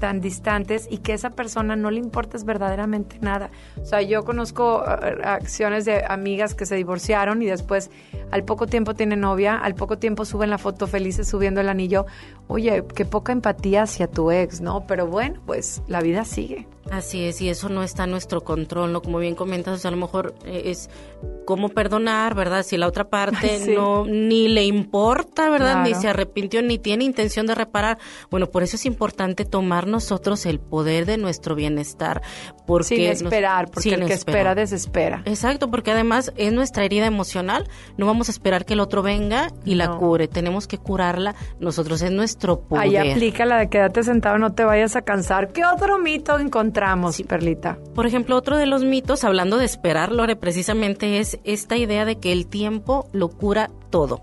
tan 0.00 0.20
distantes 0.20 0.86
y 0.90 0.98
que 0.98 1.12
esa 1.12 1.30
persona 1.30 1.76
no 1.76 1.90
le 1.90 2.00
importes 2.00 2.44
verdaderamente 2.44 3.18
nada. 3.20 3.50
O 3.80 3.84
sea, 3.84 4.02
yo 4.02 4.24
conozco 4.24 4.84
eh, 4.84 5.18
acciones 5.24 5.84
de 5.84 6.04
amigas 6.06 6.54
que 6.54 6.66
se 6.66 6.74
divorciaron 6.74 7.40
y 7.42 7.46
después 7.46 7.90
al 8.30 8.44
poco 8.44 8.66
tiempo 8.66 8.94
tienen 8.94 9.20
novia, 9.20 9.56
al 9.56 9.74
poco 9.74 9.98
tiempo 9.98 10.24
suben 10.24 10.50
la 10.50 10.58
foto 10.58 10.86
felices 10.86 11.28
subiendo 11.28 11.60
el 11.60 11.68
anillo. 11.68 12.06
Oye, 12.48 12.84
qué 12.94 13.04
poca 13.04 13.32
empatía 13.32 13.82
hacia 13.82 14.08
tu 14.08 14.30
ex, 14.30 14.60
¿no? 14.60 14.86
Pero 14.86 15.06
bueno, 15.06 15.40
pues 15.46 15.82
la 15.86 16.00
vida 16.00 16.24
sigue. 16.24 16.66
Así 16.90 17.24
es, 17.24 17.40
y 17.40 17.48
eso 17.48 17.68
no 17.68 17.82
está 17.82 18.04
en 18.04 18.10
nuestro 18.10 18.42
control, 18.42 18.92
¿no? 18.92 19.02
Como 19.02 19.18
bien 19.18 19.34
comentas, 19.34 19.74
o 19.74 19.78
sea, 19.78 19.88
a 19.88 19.92
lo 19.92 19.96
mejor 19.96 20.34
eh, 20.44 20.62
es 20.66 20.90
cómo 21.44 21.68
perdonar, 21.68 22.34
¿verdad? 22.34 22.62
Si 22.62 22.76
la 22.76 22.86
otra 22.86 23.04
parte 23.08 23.58
sí. 23.58 23.72
no 23.74 24.04
ni 24.06 24.48
le 24.48 24.64
importa, 24.64 25.50
¿verdad? 25.50 25.82
Ni 25.82 25.94
se 25.94 26.08
arrepintió, 26.08 26.62
ni 26.62 26.78
tiene 26.78 27.04
intención 27.04 27.46
de 27.46 27.54
reparar. 27.54 27.98
Bueno, 28.30 28.50
por 28.50 28.62
eso 28.62 28.76
es 28.76 28.86
importante 28.86 29.44
tomar 29.44 29.86
nosotros 29.86 30.46
el 30.46 30.60
poder 30.60 31.06
de 31.06 31.18
nuestro 31.18 31.54
bienestar. 31.54 32.22
Porque 32.66 32.96
Sin 32.96 33.00
esperar, 33.00 33.66
porque 33.66 33.80
sin 33.80 33.94
el 33.94 34.06
que 34.06 34.14
esperar. 34.14 34.38
espera 34.40 34.54
desespera. 34.54 35.22
Exacto, 35.26 35.70
porque 35.70 35.90
además 35.90 36.32
es 36.36 36.52
nuestra 36.52 36.84
herida 36.84 37.06
emocional. 37.06 37.68
No 37.96 38.06
vamos 38.06 38.28
a 38.28 38.32
esperar 38.32 38.64
que 38.64 38.74
el 38.74 38.80
otro 38.80 39.02
venga 39.02 39.52
y 39.64 39.74
la 39.74 39.96
cure. 39.96 40.28
Tenemos 40.28 40.66
que 40.66 40.78
curarla 40.78 41.34
nosotros. 41.60 42.00
Es 42.02 42.10
nuestro 42.10 42.60
poder. 42.60 42.84
Ahí 42.84 42.96
aplica 42.96 43.44
la 43.44 43.58
de 43.58 43.68
quédate 43.68 44.02
sentado, 44.02 44.38
no 44.38 44.52
te 44.54 44.64
vayas 44.64 44.96
a 44.96 45.02
cansar. 45.02 45.52
¿Qué 45.52 45.64
otro 45.64 45.98
mito 45.98 46.38
encontramos, 46.38 46.73
Perlita? 47.26 47.78
Por 47.94 48.06
ejemplo, 48.06 48.36
otro 48.36 48.58
de 48.58 48.66
los 48.66 48.84
mitos, 48.84 49.24
hablando 49.24 49.58
de 49.58 49.64
esperar, 49.64 50.12
Lore, 50.12 50.36
precisamente 50.36 51.18
es 51.18 51.38
esta 51.44 51.76
idea 51.76 52.04
de 52.04 52.18
que 52.18 52.32
el 52.32 52.46
tiempo 52.46 53.08
lo 53.12 53.28
cura 53.28 53.70
todo 53.90 54.20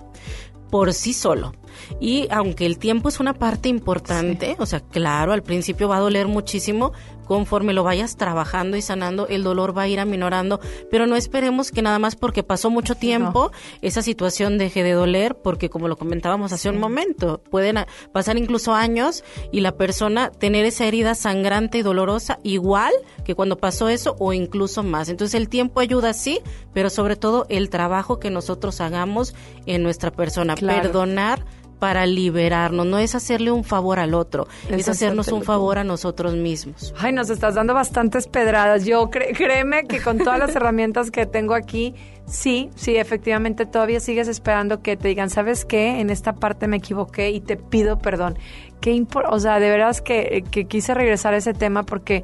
por 0.71 0.93
sí 0.93 1.13
solo. 1.13 1.53
Y 1.99 2.27
aunque 2.31 2.65
el 2.65 2.79
tiempo 2.79 3.09
es 3.09 3.19
una 3.19 3.33
parte 3.33 3.69
importante, 3.69 4.55
o 4.57 4.65
sea, 4.65 4.79
claro, 4.79 5.33
al 5.33 5.43
principio 5.43 5.87
va 5.87 5.97
a 5.97 5.99
doler 5.99 6.27
muchísimo, 6.27 6.93
conforme 7.31 7.71
lo 7.71 7.85
vayas 7.85 8.17
trabajando 8.17 8.75
y 8.75 8.81
sanando, 8.81 9.25
el 9.29 9.41
dolor 9.41 9.77
va 9.77 9.83
a 9.83 9.87
ir 9.87 10.01
aminorando, 10.01 10.59
pero 10.89 11.07
no 11.07 11.15
esperemos 11.15 11.71
que 11.71 11.81
nada 11.81 11.97
más 11.97 12.17
porque 12.17 12.43
pasó 12.43 12.69
mucho 12.69 12.95
tiempo 12.95 13.53
esa 13.81 14.01
situación 14.01 14.57
deje 14.57 14.83
de 14.83 14.91
doler, 14.91 15.35
porque 15.35 15.69
como 15.69 15.87
lo 15.87 15.95
comentábamos 15.95 16.51
hace 16.51 16.69
un 16.69 16.77
momento, 16.77 17.41
pueden 17.49 17.77
pasar 18.11 18.35
incluso 18.37 18.73
años 18.73 19.23
y 19.49 19.61
la 19.61 19.77
persona 19.77 20.29
tener 20.29 20.65
esa 20.65 20.83
herida 20.85 21.15
sangrante 21.15 21.77
y 21.77 21.83
dolorosa 21.83 22.37
igual 22.43 22.91
que 23.23 23.33
cuando 23.33 23.57
pasó 23.57 23.87
eso 23.87 24.17
o 24.19 24.33
incluso 24.33 24.83
más. 24.83 25.07
Entonces 25.07 25.39
el 25.39 25.47
tiempo 25.47 25.79
ayuda 25.79 26.11
sí, 26.11 26.41
pero 26.73 26.89
sobre 26.89 27.15
todo 27.15 27.45
el 27.47 27.69
trabajo 27.69 28.19
que 28.19 28.29
nosotros 28.29 28.81
hagamos 28.81 29.35
en 29.65 29.83
nuestra 29.83 30.11
persona, 30.11 30.55
Claro. 30.55 30.81
perdonar 30.81 31.45
para 31.81 32.05
liberarnos, 32.05 32.85
no 32.85 32.99
es 32.99 33.15
hacerle 33.15 33.49
un 33.49 33.63
favor 33.63 33.97
al 33.97 34.13
otro, 34.13 34.47
es 34.69 34.87
hacernos 34.87 35.29
un 35.29 35.41
favor 35.41 35.79
a 35.79 35.83
nosotros 35.83 36.35
mismos. 36.35 36.93
Ay, 36.99 37.11
nos 37.11 37.31
estás 37.31 37.55
dando 37.55 37.73
bastantes 37.73 38.27
pedradas. 38.27 38.85
Yo 38.85 39.09
cre- 39.09 39.35
créeme 39.35 39.85
que 39.85 39.99
con 39.99 40.19
todas 40.19 40.37
las 40.37 40.55
herramientas 40.55 41.09
que 41.09 41.25
tengo 41.25 41.55
aquí, 41.55 41.95
sí, 42.27 42.69
sí, 42.75 42.97
efectivamente 42.97 43.65
todavía 43.65 43.99
sigues 43.99 44.27
esperando 44.27 44.83
que 44.83 44.95
te 44.95 45.07
digan, 45.07 45.31
¿sabes 45.31 45.65
qué? 45.65 45.99
En 46.01 46.11
esta 46.11 46.33
parte 46.33 46.67
me 46.67 46.77
equivoqué 46.77 47.31
y 47.31 47.39
te 47.41 47.57
pido 47.57 47.97
perdón. 47.97 48.37
Qué 48.79 49.03
o 49.31 49.39
sea, 49.39 49.59
de 49.59 49.69
veras 49.71 50.01
que, 50.03 50.43
que 50.51 50.65
quise 50.65 50.93
regresar 50.93 51.33
a 51.33 51.37
ese 51.37 51.55
tema 51.55 51.81
porque 51.81 52.23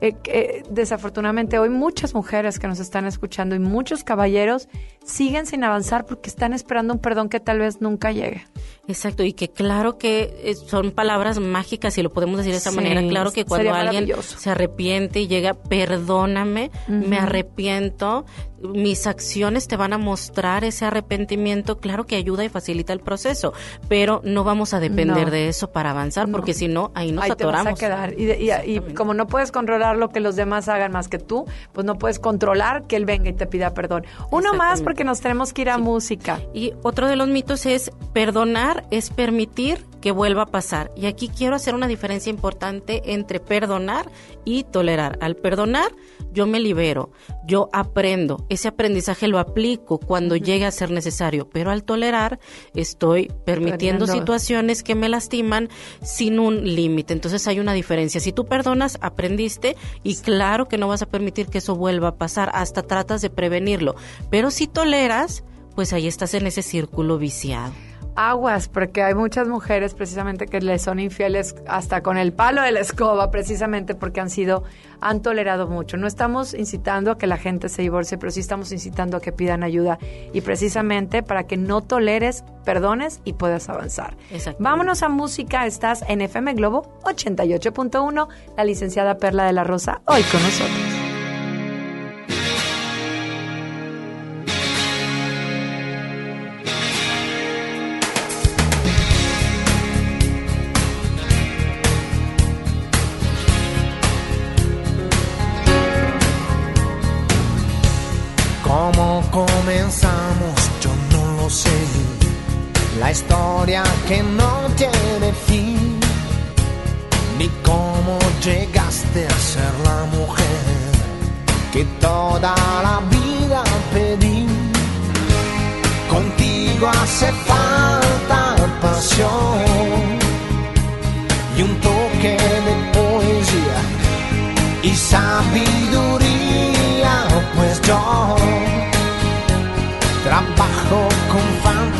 eh, 0.00 0.14
que, 0.22 0.62
desafortunadamente 0.70 1.58
hoy 1.58 1.68
muchas 1.68 2.14
mujeres 2.14 2.58
que 2.58 2.66
nos 2.68 2.80
están 2.80 3.06
escuchando 3.06 3.54
y 3.54 3.58
muchos 3.58 4.04
caballeros 4.04 4.68
siguen 5.04 5.46
sin 5.46 5.64
avanzar 5.64 6.06
porque 6.06 6.30
están 6.30 6.52
esperando 6.52 6.94
un 6.94 7.00
perdón 7.00 7.28
que 7.28 7.40
tal 7.40 7.58
vez 7.58 7.80
nunca 7.80 8.12
llegue. 8.12 8.46
Exacto, 8.88 9.22
y 9.22 9.32
que 9.32 9.48
claro 9.48 9.98
que 9.98 10.34
eh, 10.42 10.54
son 10.54 10.90
palabras 10.90 11.38
mágicas, 11.38 11.94
si 11.94 12.02
lo 12.02 12.10
podemos 12.10 12.38
decir 12.38 12.52
de 12.52 12.58
esa 12.58 12.70
Sí, 12.70 12.76
manera. 12.76 13.00
Claro 13.06 13.30
que 13.30 13.44
cuando 13.44 13.72
alguien 13.72 14.10
se 14.22 14.50
arrepiente 14.50 15.20
y 15.20 15.28
llega, 15.28 15.54
perdóname, 15.54 16.70
me 16.88 17.18
arrepiento, 17.18 18.24
mis 18.62 19.06
acciones 19.06 19.66
te 19.68 19.76
van 19.76 19.92
a 19.92 19.98
mostrar 19.98 20.64
ese 20.64 20.84
arrepentimiento, 20.84 21.78
claro 21.78 22.04
que 22.06 22.16
ayuda 22.16 22.44
y 22.44 22.48
facilita 22.48 22.92
el 22.92 23.00
proceso, 23.00 23.52
pero 23.88 24.20
no 24.24 24.44
vamos 24.44 24.74
a 24.74 24.80
depender 24.80 25.26
No. 25.26 25.30
de 25.30 25.48
eso 25.48 25.70
para 25.72 25.90
avanzar, 25.90 26.28
No. 26.28 26.32
porque 26.36 26.54
si 26.54 26.68
no, 26.68 26.90
ahí 26.94 27.12
nos 27.12 27.24
Ahí 27.24 27.30
te 27.30 27.44
vas 27.44 27.54
atoramos. 27.54 27.78
a 27.80 27.84
quedar. 27.86 28.12
Y, 28.18 28.24
de- 28.26 28.38
y- 28.66 28.76
y 28.76 28.80
como 28.94 29.14
no 29.14 29.26
puedes 29.26 29.50
controlar 29.52 29.96
lo 29.96 30.10
que 30.10 30.20
los 30.20 30.36
demás 30.36 30.68
hagan 30.68 30.92
más 30.92 31.08
que 31.08 31.18
tú, 31.18 31.46
pues 31.72 31.86
no 31.86 31.96
puedes 31.98 32.18
controlar 32.18 32.86
que 32.86 32.96
él 32.96 33.04
venga 33.06 33.30
y 33.30 33.32
te 33.32 33.46
pida 33.46 33.72
perdón. 33.74 34.04
Uno 34.30 34.54
más 34.54 34.82
porque 34.82 35.04
nos 35.04 35.20
tenemos 35.20 35.52
que 35.52 35.62
ir 35.62 35.70
a 35.70 35.78
música. 35.78 36.40
Y 36.54 36.74
otro 36.82 37.06
de 37.08 37.16
los 37.16 37.28
mitos 37.28 37.66
es 37.66 37.90
perdonar 38.12 38.84
es 38.90 39.10
permitir 39.10 39.84
que 40.00 40.12
vuelva 40.12 40.42
a 40.42 40.46
pasar. 40.46 40.90
Y 40.96 41.06
aquí 41.06 41.28
quiero 41.28 41.56
hacer 41.56 41.74
una 41.74 41.86
diferencia 41.86 42.30
importante 42.30 43.02
entre 43.12 43.40
perdonar 43.40 44.10
y 44.44 44.64
tolerar. 44.64 45.18
Al 45.20 45.36
perdonar, 45.36 45.92
yo 46.32 46.46
me 46.46 46.60
libero, 46.60 47.10
yo 47.46 47.68
aprendo, 47.72 48.46
ese 48.48 48.68
aprendizaje 48.68 49.28
lo 49.28 49.38
aplico 49.38 49.98
cuando 49.98 50.36
llegue 50.36 50.64
a 50.64 50.70
ser 50.70 50.90
necesario, 50.90 51.48
pero 51.50 51.70
al 51.70 51.84
tolerar 51.84 52.38
estoy 52.74 53.32
permitiendo 53.44 54.06
situaciones 54.06 54.82
que 54.82 54.94
me 54.94 55.08
lastiman 55.08 55.68
sin 56.02 56.38
un 56.38 56.74
límite. 56.74 57.12
Entonces 57.12 57.46
hay 57.48 57.60
una 57.60 57.72
diferencia. 57.72 58.20
Si 58.20 58.32
tú 58.32 58.46
perdonas, 58.46 58.98
aprendiste 59.00 59.76
y 60.02 60.16
claro 60.16 60.66
que 60.66 60.78
no 60.78 60.88
vas 60.88 61.02
a 61.02 61.06
permitir 61.06 61.46
que 61.46 61.58
eso 61.58 61.74
vuelva 61.74 62.08
a 62.08 62.16
pasar, 62.16 62.50
hasta 62.54 62.82
tratas 62.82 63.22
de 63.22 63.30
prevenirlo. 63.30 63.96
Pero 64.30 64.50
si 64.50 64.66
toleras, 64.66 65.44
pues 65.74 65.92
ahí 65.92 66.06
estás 66.06 66.34
en 66.34 66.46
ese 66.46 66.62
círculo 66.62 67.18
viciado. 67.18 67.72
Aguas, 68.16 68.68
porque 68.68 69.02
hay 69.02 69.14
muchas 69.14 69.48
mujeres 69.48 69.94
precisamente 69.94 70.46
que 70.46 70.60
les 70.60 70.82
son 70.82 70.98
infieles 71.00 71.54
hasta 71.66 72.02
con 72.02 72.18
el 72.18 72.32
palo 72.32 72.62
de 72.62 72.72
la 72.72 72.80
escoba, 72.80 73.30
precisamente 73.30 73.94
porque 73.94 74.20
han 74.20 74.30
sido, 74.30 74.64
han 75.00 75.22
tolerado 75.22 75.66
mucho. 75.68 75.96
No 75.96 76.06
estamos 76.06 76.54
incitando 76.54 77.12
a 77.12 77.18
que 77.18 77.26
la 77.26 77.36
gente 77.36 77.68
se 77.68 77.82
divorcie, 77.82 78.18
pero 78.18 78.30
sí 78.30 78.40
estamos 78.40 78.72
incitando 78.72 79.16
a 79.16 79.20
que 79.20 79.32
pidan 79.32 79.62
ayuda 79.62 79.98
y 80.32 80.40
precisamente 80.40 81.22
para 81.22 81.44
que 81.44 81.56
no 81.56 81.80
toleres, 81.80 82.44
perdones 82.64 83.20
y 83.24 83.34
puedas 83.34 83.68
avanzar. 83.68 84.16
Vámonos 84.58 85.02
a 85.02 85.08
música, 85.08 85.66
estás 85.66 86.04
en 86.08 86.20
FM 86.20 86.54
Globo 86.54 87.00
88.1, 87.04 88.28
la 88.56 88.64
licenciada 88.64 89.18
Perla 89.18 89.44
de 89.44 89.52
la 89.52 89.64
Rosa, 89.64 90.02
hoy 90.06 90.22
con 90.24 90.42
nosotros. 90.42 90.99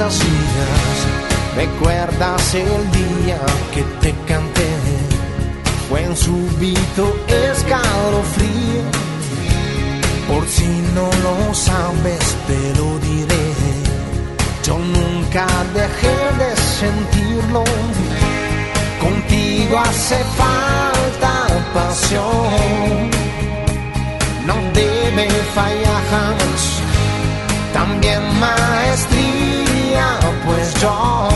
Fantasías. 0.01 1.07
¿Recuerdas 1.57 2.55
el 2.55 2.91
día 2.93 3.39
que 3.75 3.83
te 4.01 4.15
canté? 4.27 4.69
Fue 5.89 6.05
en 6.05 6.17
súbito 6.17 7.17
escalofrío. 7.29 8.83
Por 10.29 10.47
si 10.47 10.69
no 10.95 11.11
lo 11.25 11.55
sabes, 11.55 12.37
te 12.47 12.79
lo 12.79 12.99
diré. 13.01 13.47
Yo 14.65 14.79
nunca 14.79 15.47
dejé 15.75 16.17
de 16.39 16.57
sentirlo. 16.57 17.65
Contigo 19.01 19.79
hace 19.79 20.19
falta 20.39 21.33
pasión. 21.75 23.11
No 24.47 24.55
debe 24.73 25.29
fallar 25.55 26.03
jamás. 26.11 26.81
También 27.73 28.21
maestría, 28.41 29.40
pues 30.45 30.75
yo 30.81 31.29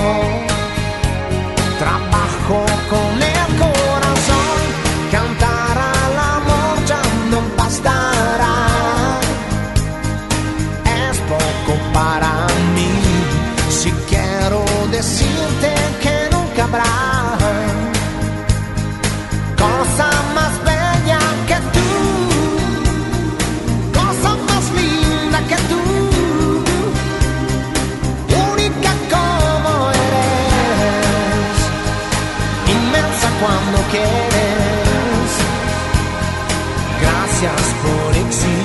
Gracias 37.01 37.63
por 37.83 38.17
existir. 38.17 38.65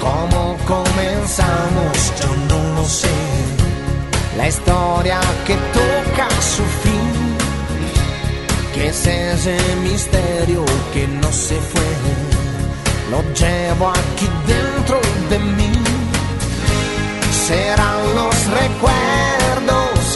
¿Cómo 0.00 0.56
comenzamos? 0.66 2.12
Yo 2.20 2.30
no 2.48 2.80
lo 2.80 2.84
sé. 2.84 3.08
La 4.36 4.48
historia 4.48 5.20
que 5.46 5.54
toca 5.54 6.28
su 6.40 6.64
fin. 6.82 7.08
Que 8.74 8.88
es 8.88 9.06
ese 9.06 9.58
misterio 9.82 10.64
que 10.92 11.08
no 11.08 11.32
se 11.32 11.56
fue. 11.56 11.90
Lo 13.10 13.22
llevo 13.32 13.88
aquí 13.88 14.28
dentro 14.46 15.00
de 15.30 15.38
mí. 15.38 15.72
Serán 17.46 18.14
los 18.14 18.36
recuerdos 18.60 19.37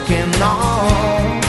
que 0.07 0.26
no, 0.38 1.41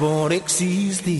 por 0.00 0.32
existir. 0.32 1.19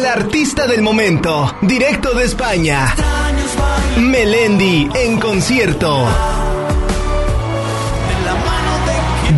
El 0.00 0.06
artista 0.06 0.66
del 0.66 0.80
momento, 0.80 1.58
directo 1.60 2.14
de 2.14 2.24
España. 2.24 2.94
Melendi 3.98 4.88
en 4.94 5.20
concierto. 5.20 6.08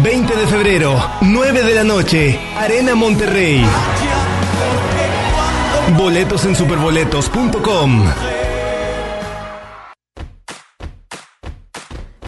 20 0.04 0.36
de 0.36 0.46
febrero, 0.46 1.10
9 1.22 1.64
de 1.64 1.74
la 1.74 1.82
noche, 1.82 2.38
Arena 2.56 2.94
Monterrey. 2.94 3.66
Boletos 5.98 6.44
en 6.44 6.54
superboletos.com. 6.54 8.04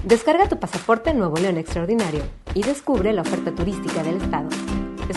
Descarga 0.03 0.49
tu 0.49 0.59
pasaporte 0.59 1.14
Nuevo 1.14 1.37
León 1.37 1.57
Extraordinario 1.57 2.24
y 2.53 2.64
descubre 2.64 3.12
la 3.12 3.22
oferta 3.22 3.53
turística 3.53 4.03
del 4.03 4.16
estado. 4.16 4.49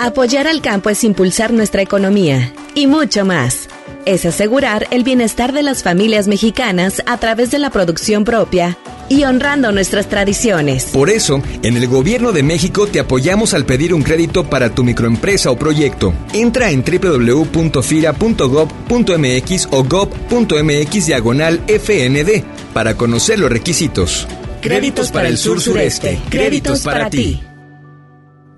Apoyar 0.00 0.46
al 0.46 0.62
campo 0.62 0.90
es 0.90 1.02
impulsar 1.02 1.52
nuestra 1.52 1.82
economía 1.82 2.52
y 2.76 2.86
mucho 2.86 3.24
más. 3.24 3.68
Es 4.06 4.26
asegurar 4.26 4.86
el 4.92 5.02
bienestar 5.02 5.52
de 5.52 5.64
las 5.64 5.82
familias 5.82 6.28
mexicanas 6.28 7.02
a 7.06 7.18
través 7.18 7.50
de 7.50 7.58
la 7.58 7.70
producción 7.70 8.22
propia 8.22 8.78
y 9.08 9.24
honrando 9.24 9.72
nuestras 9.72 10.08
tradiciones. 10.08 10.84
Por 10.84 11.10
eso, 11.10 11.42
en 11.64 11.76
el 11.76 11.88
Gobierno 11.88 12.30
de 12.30 12.44
México 12.44 12.86
te 12.86 13.00
apoyamos 13.00 13.54
al 13.54 13.66
pedir 13.66 13.92
un 13.92 14.02
crédito 14.02 14.48
para 14.48 14.72
tu 14.72 14.84
microempresa 14.84 15.50
o 15.50 15.58
proyecto. 15.58 16.14
Entra 16.32 16.70
en 16.70 16.84
www.fira.gov.mx 16.84 19.68
o 19.72 19.82
gov.mx 19.82 21.06
diagonal 21.06 21.60
FND 21.66 22.44
para 22.72 22.94
conocer 22.94 23.40
los 23.40 23.50
requisitos. 23.50 24.28
Créditos 24.60 25.10
para 25.10 25.26
el 25.26 25.38
sur 25.38 25.60
sureste. 25.60 26.20
Créditos 26.30 26.84
para 26.84 27.10
ti. 27.10 27.42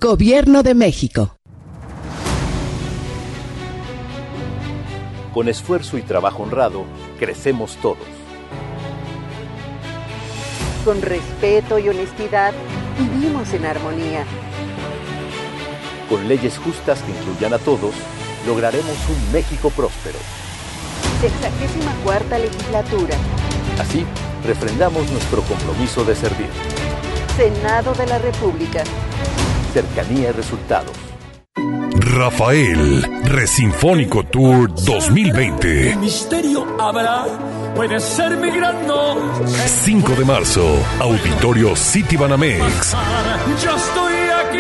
Gobierno 0.03 0.63
de 0.63 0.75
México. 0.75 1.37
Con 5.35 5.47
esfuerzo 5.47 5.99
y 5.99 6.03
trabajo 6.03 6.43
honrado, 6.43 6.87
crecemos 7.19 7.77
todos. 7.83 7.99
Con 10.87 11.03
respeto 11.03 11.79
y 11.79 11.91
honestidad, 11.91 12.55
vivimos 12.99 13.53
en 13.53 13.67
armonía. 13.67 14.25
Con 16.09 16.27
leyes 16.27 16.57
justas 16.57 17.03
que 17.03 17.11
incluyan 17.11 17.53
a 17.53 17.59
todos, 17.59 17.93
lograremos 18.47 18.97
un 19.11 19.33
México 19.35 19.69
próspero. 19.69 20.17
Sexagésima 21.21 21.93
cuarta 22.05 22.39
legislatura. 22.39 23.17
Así, 23.79 24.07
refrendamos 24.47 25.11
nuestro 25.11 25.43
compromiso 25.43 26.05
de 26.05 26.15
servir. 26.15 26.49
Senado 27.37 27.93
de 27.93 28.07
la 28.07 28.19
República. 28.19 28.83
Cercanía 29.71 30.31
y 30.31 30.33
resultados. 30.33 30.91
Rafael, 31.95 33.07
Resinfónico 33.25 34.25
Tour 34.25 34.75
2020. 34.75 35.97
misterio 35.97 36.67
habrá, 36.81 37.25
puede 37.75 38.01
ser 38.01 38.37
mi 38.37 38.51
gran 38.51 38.87
no. 38.87 39.17
5 39.47 40.13
de 40.15 40.25
marzo, 40.25 40.67
Auditorio 40.99 41.77
City 41.77 42.17
Banamex. 42.17 42.95
Yo 43.63 43.77
estoy 43.77 44.13
aquí. 44.47 44.59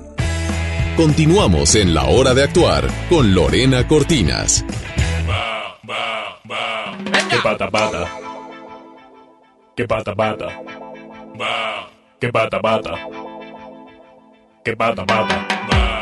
Continuamos 0.97 1.75
en 1.75 1.93
la 1.93 2.03
hora 2.05 2.33
de 2.33 2.43
actuar 2.43 2.83
con 3.09 3.33
Lorena 3.33 3.87
Cortinas. 3.87 4.63
¿Qué 7.29 7.37
pata 7.41 7.69
pata? 7.69 8.07
¿Qué 9.75 9.87
pata 9.87 10.13
pata? 10.13 10.47
¿Qué 12.19 12.29
pata 12.31 12.61
pata? 12.61 13.07
¿Qué 14.63 14.75
pata 14.75 15.05
pata? 15.05 15.47
La 15.71 16.00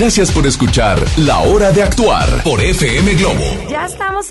Gracias 0.00 0.32
por 0.32 0.46
escuchar 0.46 0.98
La 1.18 1.40
Hora 1.40 1.72
de 1.72 1.82
Actuar 1.82 2.42
por 2.42 2.58
FM 2.58 3.16
Globo. 3.16 3.44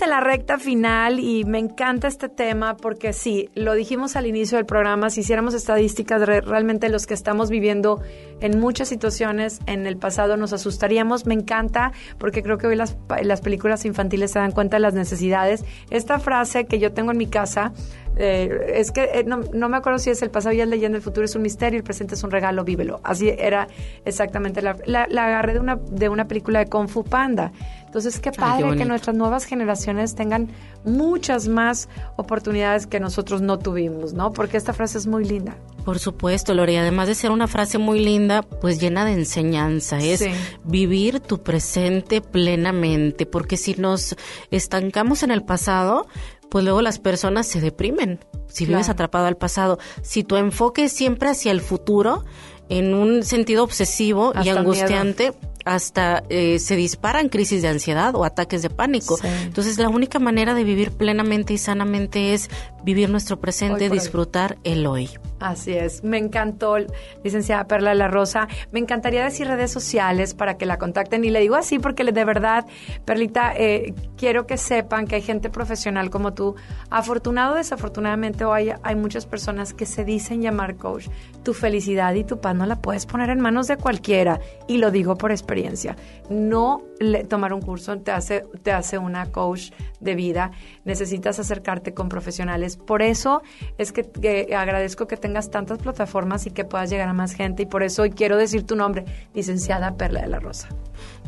En 0.02 0.10
la 0.10 0.20
recta 0.20 0.58
final 0.58 1.18
y 1.18 1.44
me 1.44 1.58
encanta 1.58 2.06
este 2.06 2.28
tema 2.28 2.76
porque 2.76 3.12
sí, 3.12 3.50
lo 3.54 3.74
dijimos 3.74 4.14
al 4.14 4.26
inicio 4.26 4.56
del 4.56 4.64
programa, 4.64 5.10
si 5.10 5.20
hiciéramos 5.20 5.52
estadísticas, 5.54 6.22
re- 6.24 6.40
realmente 6.42 6.88
los 6.88 7.06
que 7.06 7.14
estamos 7.14 7.50
viviendo 7.50 8.00
en 8.40 8.60
muchas 8.60 8.88
situaciones 8.88 9.58
en 9.66 9.86
el 9.86 9.96
pasado 9.96 10.36
nos 10.36 10.52
asustaríamos. 10.52 11.26
Me 11.26 11.34
encanta 11.34 11.92
porque 12.18 12.42
creo 12.42 12.56
que 12.56 12.68
hoy 12.68 12.76
las, 12.76 12.96
las 13.22 13.40
películas 13.40 13.84
infantiles 13.84 14.30
se 14.30 14.38
dan 14.38 14.52
cuenta 14.52 14.76
de 14.76 14.80
las 14.80 14.94
necesidades. 14.94 15.64
Esta 15.90 16.18
frase 16.20 16.66
que 16.66 16.78
yo 16.78 16.92
tengo 16.92 17.10
en 17.10 17.18
mi 17.18 17.26
casa, 17.26 17.72
eh, 18.16 18.74
es 18.74 18.92
que 18.92 19.04
eh, 19.12 19.24
no, 19.26 19.40
no 19.52 19.68
me 19.68 19.76
acuerdo 19.76 19.98
si 19.98 20.10
es 20.10 20.22
el 20.22 20.30
pasado 20.30 20.54
y 20.54 20.60
es 20.60 20.68
leyenda, 20.68 20.96
el 20.96 21.02
futuro 21.02 21.24
es 21.24 21.34
un 21.34 21.42
misterio, 21.42 21.78
el 21.78 21.84
presente 21.84 22.14
es 22.14 22.22
un 22.22 22.30
regalo, 22.30 22.64
vívelo. 22.64 23.00
Así 23.02 23.28
era 23.28 23.66
exactamente. 24.04 24.62
La, 24.62 24.76
la, 24.84 25.06
la 25.08 25.26
agarré 25.26 25.54
de 25.54 25.60
una, 25.60 25.76
de 25.76 26.08
una 26.08 26.26
película 26.28 26.60
de 26.60 26.66
Kung 26.66 26.88
Fu 26.88 27.04
Panda. 27.04 27.52
Entonces, 27.90 28.20
qué 28.20 28.30
padre 28.30 28.76
que 28.76 28.84
nuestras 28.84 29.16
nuevas 29.16 29.44
generaciones 29.44 30.14
tengan 30.14 30.48
muchas 30.84 31.48
más 31.48 31.88
oportunidades 32.14 32.86
que 32.86 33.00
nosotros 33.00 33.42
no 33.42 33.58
tuvimos, 33.58 34.12
¿no? 34.12 34.32
Porque 34.32 34.56
esta 34.56 34.72
frase 34.72 34.96
es 34.96 35.08
muy 35.08 35.24
linda. 35.24 35.56
Por 35.84 35.98
supuesto, 35.98 36.54
Lore, 36.54 36.74
y 36.74 36.76
además 36.76 37.08
de 37.08 37.16
ser 37.16 37.32
una 37.32 37.48
frase 37.48 37.78
muy 37.78 37.98
linda, 37.98 38.42
pues 38.42 38.80
llena 38.80 39.04
de 39.04 39.14
enseñanza, 39.14 39.98
es 39.98 40.20
Sí. 40.20 40.30
vivir 40.62 41.18
tu 41.18 41.42
presente 41.42 42.20
plenamente, 42.20 43.26
porque 43.26 43.56
si 43.56 43.74
nos 43.74 44.14
estancamos 44.52 45.24
en 45.24 45.32
el 45.32 45.42
pasado, 45.42 46.06
pues 46.48 46.62
luego 46.62 46.82
las 46.82 47.00
personas 47.00 47.48
se 47.48 47.60
deprimen, 47.60 48.20
si 48.46 48.66
vives 48.66 48.88
atrapado 48.88 49.26
al 49.26 49.36
pasado. 49.36 49.80
Si 50.02 50.22
tu 50.22 50.36
enfoque 50.36 50.84
es 50.84 50.92
siempre 50.92 51.28
hacia 51.28 51.50
el 51.50 51.60
futuro, 51.60 52.24
en 52.68 52.94
un 52.94 53.24
sentido 53.24 53.64
obsesivo 53.64 54.32
y 54.44 54.48
angustiante, 54.48 55.32
hasta 55.64 56.22
eh, 56.28 56.58
se 56.58 56.76
disparan 56.76 57.28
crisis 57.28 57.62
de 57.62 57.68
ansiedad 57.68 58.14
o 58.14 58.24
ataques 58.24 58.62
de 58.62 58.70
pánico. 58.70 59.16
Sí. 59.16 59.26
Entonces, 59.44 59.78
la 59.78 59.88
única 59.88 60.18
manera 60.18 60.54
de 60.54 60.64
vivir 60.64 60.90
plenamente 60.90 61.54
y 61.54 61.58
sanamente 61.58 62.34
es 62.34 62.50
vivir 62.84 63.10
nuestro 63.10 63.40
presente, 63.40 63.88
hoy. 63.88 63.98
disfrutar 63.98 64.58
el 64.64 64.86
hoy. 64.86 65.10
Así 65.40 65.72
es, 65.72 66.04
me 66.04 66.18
encantó, 66.18 66.76
licenciada 67.24 67.66
Perla 67.66 67.94
la 67.94 68.08
Rosa. 68.08 68.46
Me 68.72 68.78
encantaría 68.78 69.24
decir 69.24 69.46
redes 69.48 69.70
sociales 69.70 70.34
para 70.34 70.58
que 70.58 70.66
la 70.66 70.76
contacten 70.76 71.24
y 71.24 71.30
le 71.30 71.40
digo 71.40 71.54
así 71.54 71.78
porque 71.78 72.04
de 72.04 72.24
verdad, 72.26 72.66
Perlita, 73.06 73.54
eh, 73.56 73.94
quiero 74.18 74.46
que 74.46 74.58
sepan 74.58 75.06
que 75.06 75.14
hay 75.16 75.22
gente 75.22 75.48
profesional 75.48 76.10
como 76.10 76.34
tú. 76.34 76.56
Afortunado 76.90 77.54
desafortunadamente 77.54 78.44
hoy 78.44 78.70
hay 78.82 78.94
muchas 78.96 79.24
personas 79.24 79.72
que 79.72 79.86
se 79.86 80.04
dicen 80.04 80.42
llamar 80.42 80.76
coach. 80.76 81.08
Tu 81.42 81.54
felicidad 81.54 82.12
y 82.12 82.24
tu 82.24 82.38
paz 82.38 82.54
no 82.54 82.66
la 82.66 82.76
puedes 82.82 83.06
poner 83.06 83.30
en 83.30 83.40
manos 83.40 83.66
de 83.66 83.78
cualquiera 83.78 84.40
y 84.68 84.76
lo 84.76 84.90
digo 84.90 85.16
por 85.16 85.30
experiencia. 85.30 85.96
No 86.28 86.82
le- 86.98 87.24
tomar 87.24 87.54
un 87.54 87.62
curso 87.62 87.98
te 88.00 88.10
hace, 88.10 88.44
te 88.62 88.72
hace 88.72 88.98
una 88.98 89.32
coach 89.32 89.70
de 90.00 90.14
vida. 90.14 90.50
Necesitas 90.84 91.38
acercarte 91.38 91.94
con 91.94 92.08
profesionales. 92.08 92.76
Por 92.76 93.02
eso 93.02 93.42
es 93.78 93.92
que, 93.92 94.54
agradezco 94.56 95.06
que 95.06 95.16
tengas 95.16 95.50
tantas 95.50 95.78
plataformas 95.78 96.46
y 96.46 96.50
que 96.50 96.64
puedas 96.64 96.90
llegar 96.90 97.08
a 97.08 97.12
más 97.12 97.32
gente. 97.32 97.64
Y 97.64 97.66
por 97.66 97.82
eso 97.82 98.02
hoy 98.02 98.10
quiero 98.10 98.36
decir 98.36 98.64
tu 98.64 98.76
nombre, 98.76 99.04
licenciada 99.34 99.96
Perla 99.96 100.22
de 100.22 100.28
la 100.28 100.40
Rosa. 100.40 100.68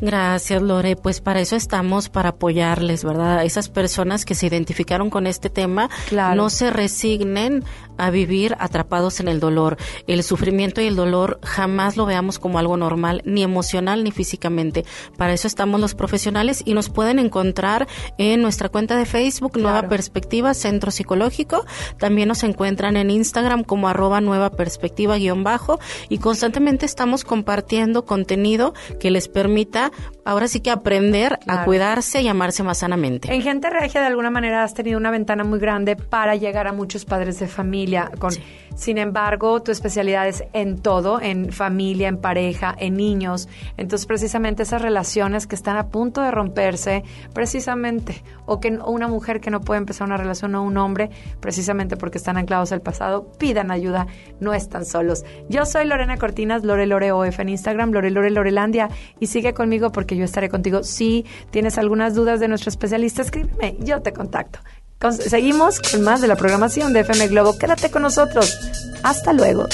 Gracias, 0.01 0.61
Lore. 0.61 0.95
Pues 0.95 1.21
para 1.21 1.39
eso 1.39 1.55
estamos, 1.55 2.09
para 2.09 2.29
apoyarles, 2.29 3.03
¿verdad? 3.03 3.45
Esas 3.45 3.69
personas 3.69 4.25
que 4.25 4.35
se 4.35 4.47
identificaron 4.47 5.09
con 5.09 5.27
este 5.27 5.49
tema, 5.49 5.89
Claro. 6.09 6.35
no 6.35 6.49
se 6.49 6.69
resignen 6.71 7.63
a 7.97 8.09
vivir 8.09 8.55
atrapados 8.59 9.19
en 9.19 9.27
el 9.27 9.39
dolor. 9.39 9.77
El 10.07 10.23
sufrimiento 10.23 10.81
y 10.81 10.87
el 10.87 10.95
dolor 10.95 11.39
jamás 11.43 11.95
lo 11.95 12.05
veamos 12.05 12.39
como 12.39 12.57
algo 12.59 12.75
normal, 12.75 13.21
ni 13.23 13.43
emocional 13.43 14.03
ni 14.03 14.11
físicamente. 14.11 14.83
Para 15.15 15.33
eso 15.33 15.47
estamos 15.47 15.79
los 15.79 15.93
profesionales 15.95 16.63
y 16.65 16.73
nos 16.73 16.89
pueden 16.89 17.19
encontrar 17.19 17.87
en 18.17 18.41
nuestra 18.41 18.69
cuenta 18.69 18.97
de 18.97 19.05
Facebook, 19.05 19.53
Nueva 19.57 19.79
Claro. 19.79 19.89
Perspectiva 19.89 20.53
Centro 20.53 20.91
Psicológico. 20.91 21.65
También 21.97 22.27
nos 22.27 22.43
encuentran 22.43 22.97
en 22.97 23.09
Instagram 23.11 23.63
como 23.63 23.87
arroba 23.87 24.21
Nueva 24.21 24.49
Perspectiva 24.49 25.17
guion 25.17 25.43
bajo 25.43 25.79
y 26.09 26.17
constantemente 26.17 26.85
estamos 26.85 27.23
compartiendo 27.23 28.05
contenido 28.05 28.73
que 28.99 29.11
les 29.11 29.27
permita 29.65 29.91
ahora 30.25 30.47
sí 30.47 30.61
que 30.61 30.71
aprender 30.71 31.33
a 31.33 31.37
Claro. 31.37 31.65
cuidarse 31.65 32.21
y 32.21 32.27
amarse 32.27 32.63
más 32.63 32.77
sanamente. 32.79 33.33
En 33.33 33.41
Gente 33.41 33.69
Regia, 33.69 34.01
de 34.01 34.07
alguna 34.07 34.29
manera, 34.29 34.63
has 34.63 34.73
tenido 34.73 34.97
una 34.97 35.11
ventana 35.11 35.43
muy 35.43 35.59
grande 35.59 35.95
para 35.95 36.35
llegar 36.35 36.67
a 36.67 36.73
muchos 36.73 37.05
padres 37.05 37.39
de 37.39 37.47
familia. 37.47 38.09
Con, 38.19 38.31
Sin 38.75 38.97
embargo, 38.97 39.61
tu 39.61 39.71
especialidad 39.71 40.27
es 40.27 40.43
en 40.53 40.79
todo, 40.81 41.21
en 41.21 41.51
familia, 41.51 42.07
en 42.07 42.17
pareja, 42.17 42.73
en 42.79 42.95
niños. 42.95 43.47
Entonces, 43.77 44.07
precisamente 44.07 44.63
esas 44.63 44.81
relaciones 44.81 45.45
que 45.45 45.53
están 45.53 45.77
a 45.77 45.89
punto 45.89 46.21
de 46.21 46.31
romperse, 46.31 47.03
precisamente, 47.33 48.23
o 48.47 48.59
que 48.59 48.75
o 48.81 48.89
una 48.89 49.07
mujer 49.07 49.41
que 49.41 49.51
no 49.51 49.61
puede 49.61 49.77
empezar 49.77 50.07
una 50.07 50.17
relación 50.17 50.55
o 50.55 50.63
un 50.63 50.77
hombre, 50.77 51.11
precisamente 51.39 51.97
porque 51.97 52.17
están 52.17 52.35
anclados 52.37 52.71
al 52.71 52.81
pasado, 52.81 53.31
pidan 53.37 53.69
ayuda, 53.69 54.07
no 54.39 54.55
están 54.55 54.85
solos. 54.85 55.23
Yo 55.49 55.65
soy 55.65 55.85
Lorena 55.85 56.17
Cortinas, 56.17 56.63
Lore 56.63 56.87
Lore 56.87 57.11
OF 57.11 57.39
en 57.41 57.49
Instagram, 57.49 57.91
Lore 57.91 58.09
Lore 58.09 58.31
Lorelandia, 58.31 58.89
y 59.19 59.27
sigue 59.27 59.52
conmigo 59.53 59.91
porque 59.91 60.15
yo 60.15 60.25
estaré 60.25 60.49
contigo. 60.49 60.83
Si 60.83 61.25
tienes 61.51 61.77
algunas 61.77 62.15
dudas 62.15 62.39
de 62.39 62.47
nuestro 62.47 62.69
especialista, 62.69 63.21
escríbeme, 63.21 63.75
yo 63.79 64.01
te 64.01 64.13
contacto. 64.13 64.59
Con- 64.99 65.13
seguimos 65.13 65.79
con 65.81 66.01
más 66.01 66.21
de 66.21 66.27
la 66.27 66.35
programación 66.35 66.93
de 66.93 67.01
FM 67.01 67.27
Globo. 67.27 67.57
Quédate 67.57 67.91
con 67.91 68.01
nosotros. 68.03 68.57
Hasta 69.03 69.33
luego. 69.33 69.67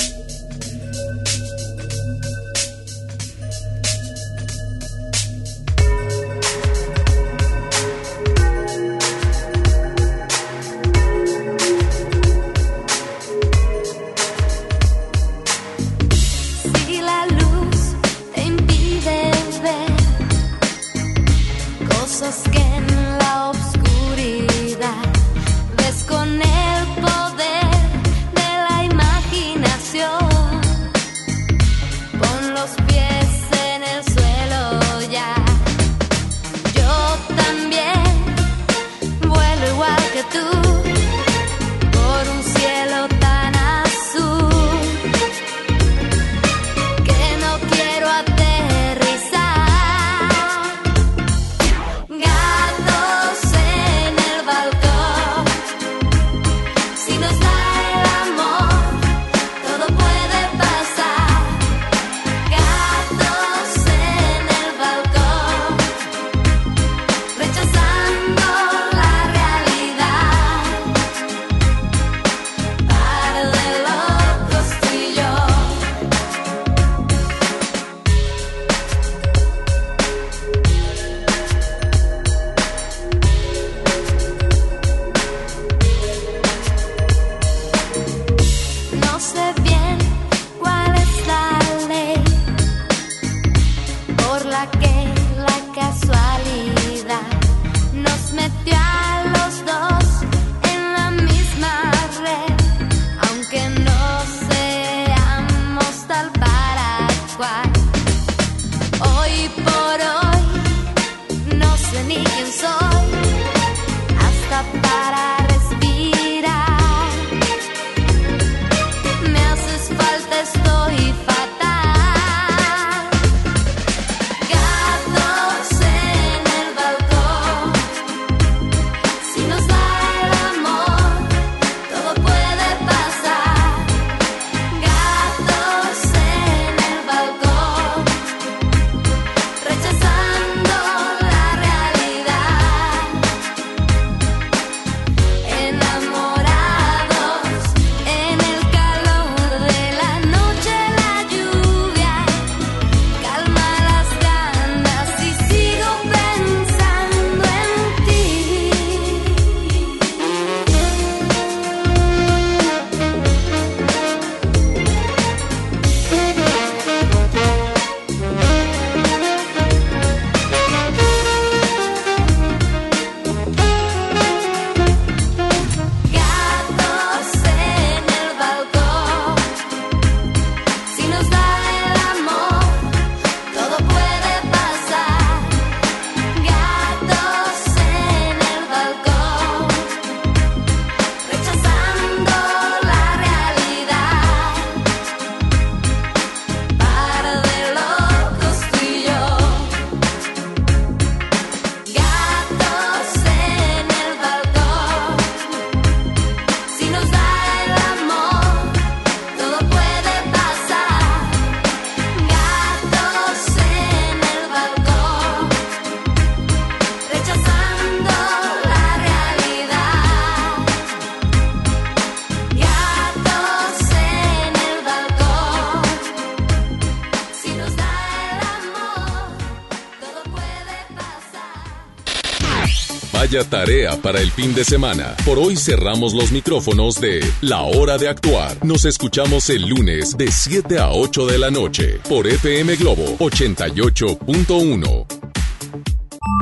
Tarea 233.30 233.96
para 234.02 234.20
el 234.22 234.32
fin 234.32 234.56
de 234.56 234.66
semana. 234.66 235.16
Por 235.24 235.38
hoy 235.38 235.56
cerramos 235.56 236.16
los 236.16 236.32
micrófonos 236.32 237.00
de 237.00 237.24
La 237.42 237.62
Hora 237.62 238.00
de 238.00 238.10
Actuar. 238.10 238.58
Nos 238.66 238.86
escuchamos 238.86 239.52
el 239.52 239.70
lunes 239.70 240.18
de 240.18 240.32
7 240.32 240.80
a 240.80 240.90
8 240.90 241.28
de 241.28 241.38
la 241.38 241.52
noche 241.52 242.00
por 242.10 242.26
FM 242.26 242.76
Globo 242.78 243.18
88.1. 243.20 245.06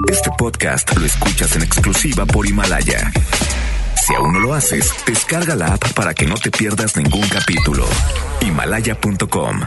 Este 0.10 0.30
podcast 0.38 0.98
lo 0.98 1.06
escuchas 1.06 1.58
en 1.58 1.64
exclusiva 1.64 2.26
por 2.26 2.48
Himalaya. 2.48 3.12
Si 4.06 4.16
aún 4.16 4.32
no 4.34 4.40
lo 4.40 4.54
haces, 4.54 4.90
descarga 5.06 5.58
la 5.58 5.74
app 5.74 5.92
para 5.94 6.14
que 6.14 6.26
no 6.26 6.36
te 6.36 6.52
pierdas 6.52 6.96
ningún 6.96 7.28
capítulo. 7.28 7.86
Himalaya.com 8.40 9.60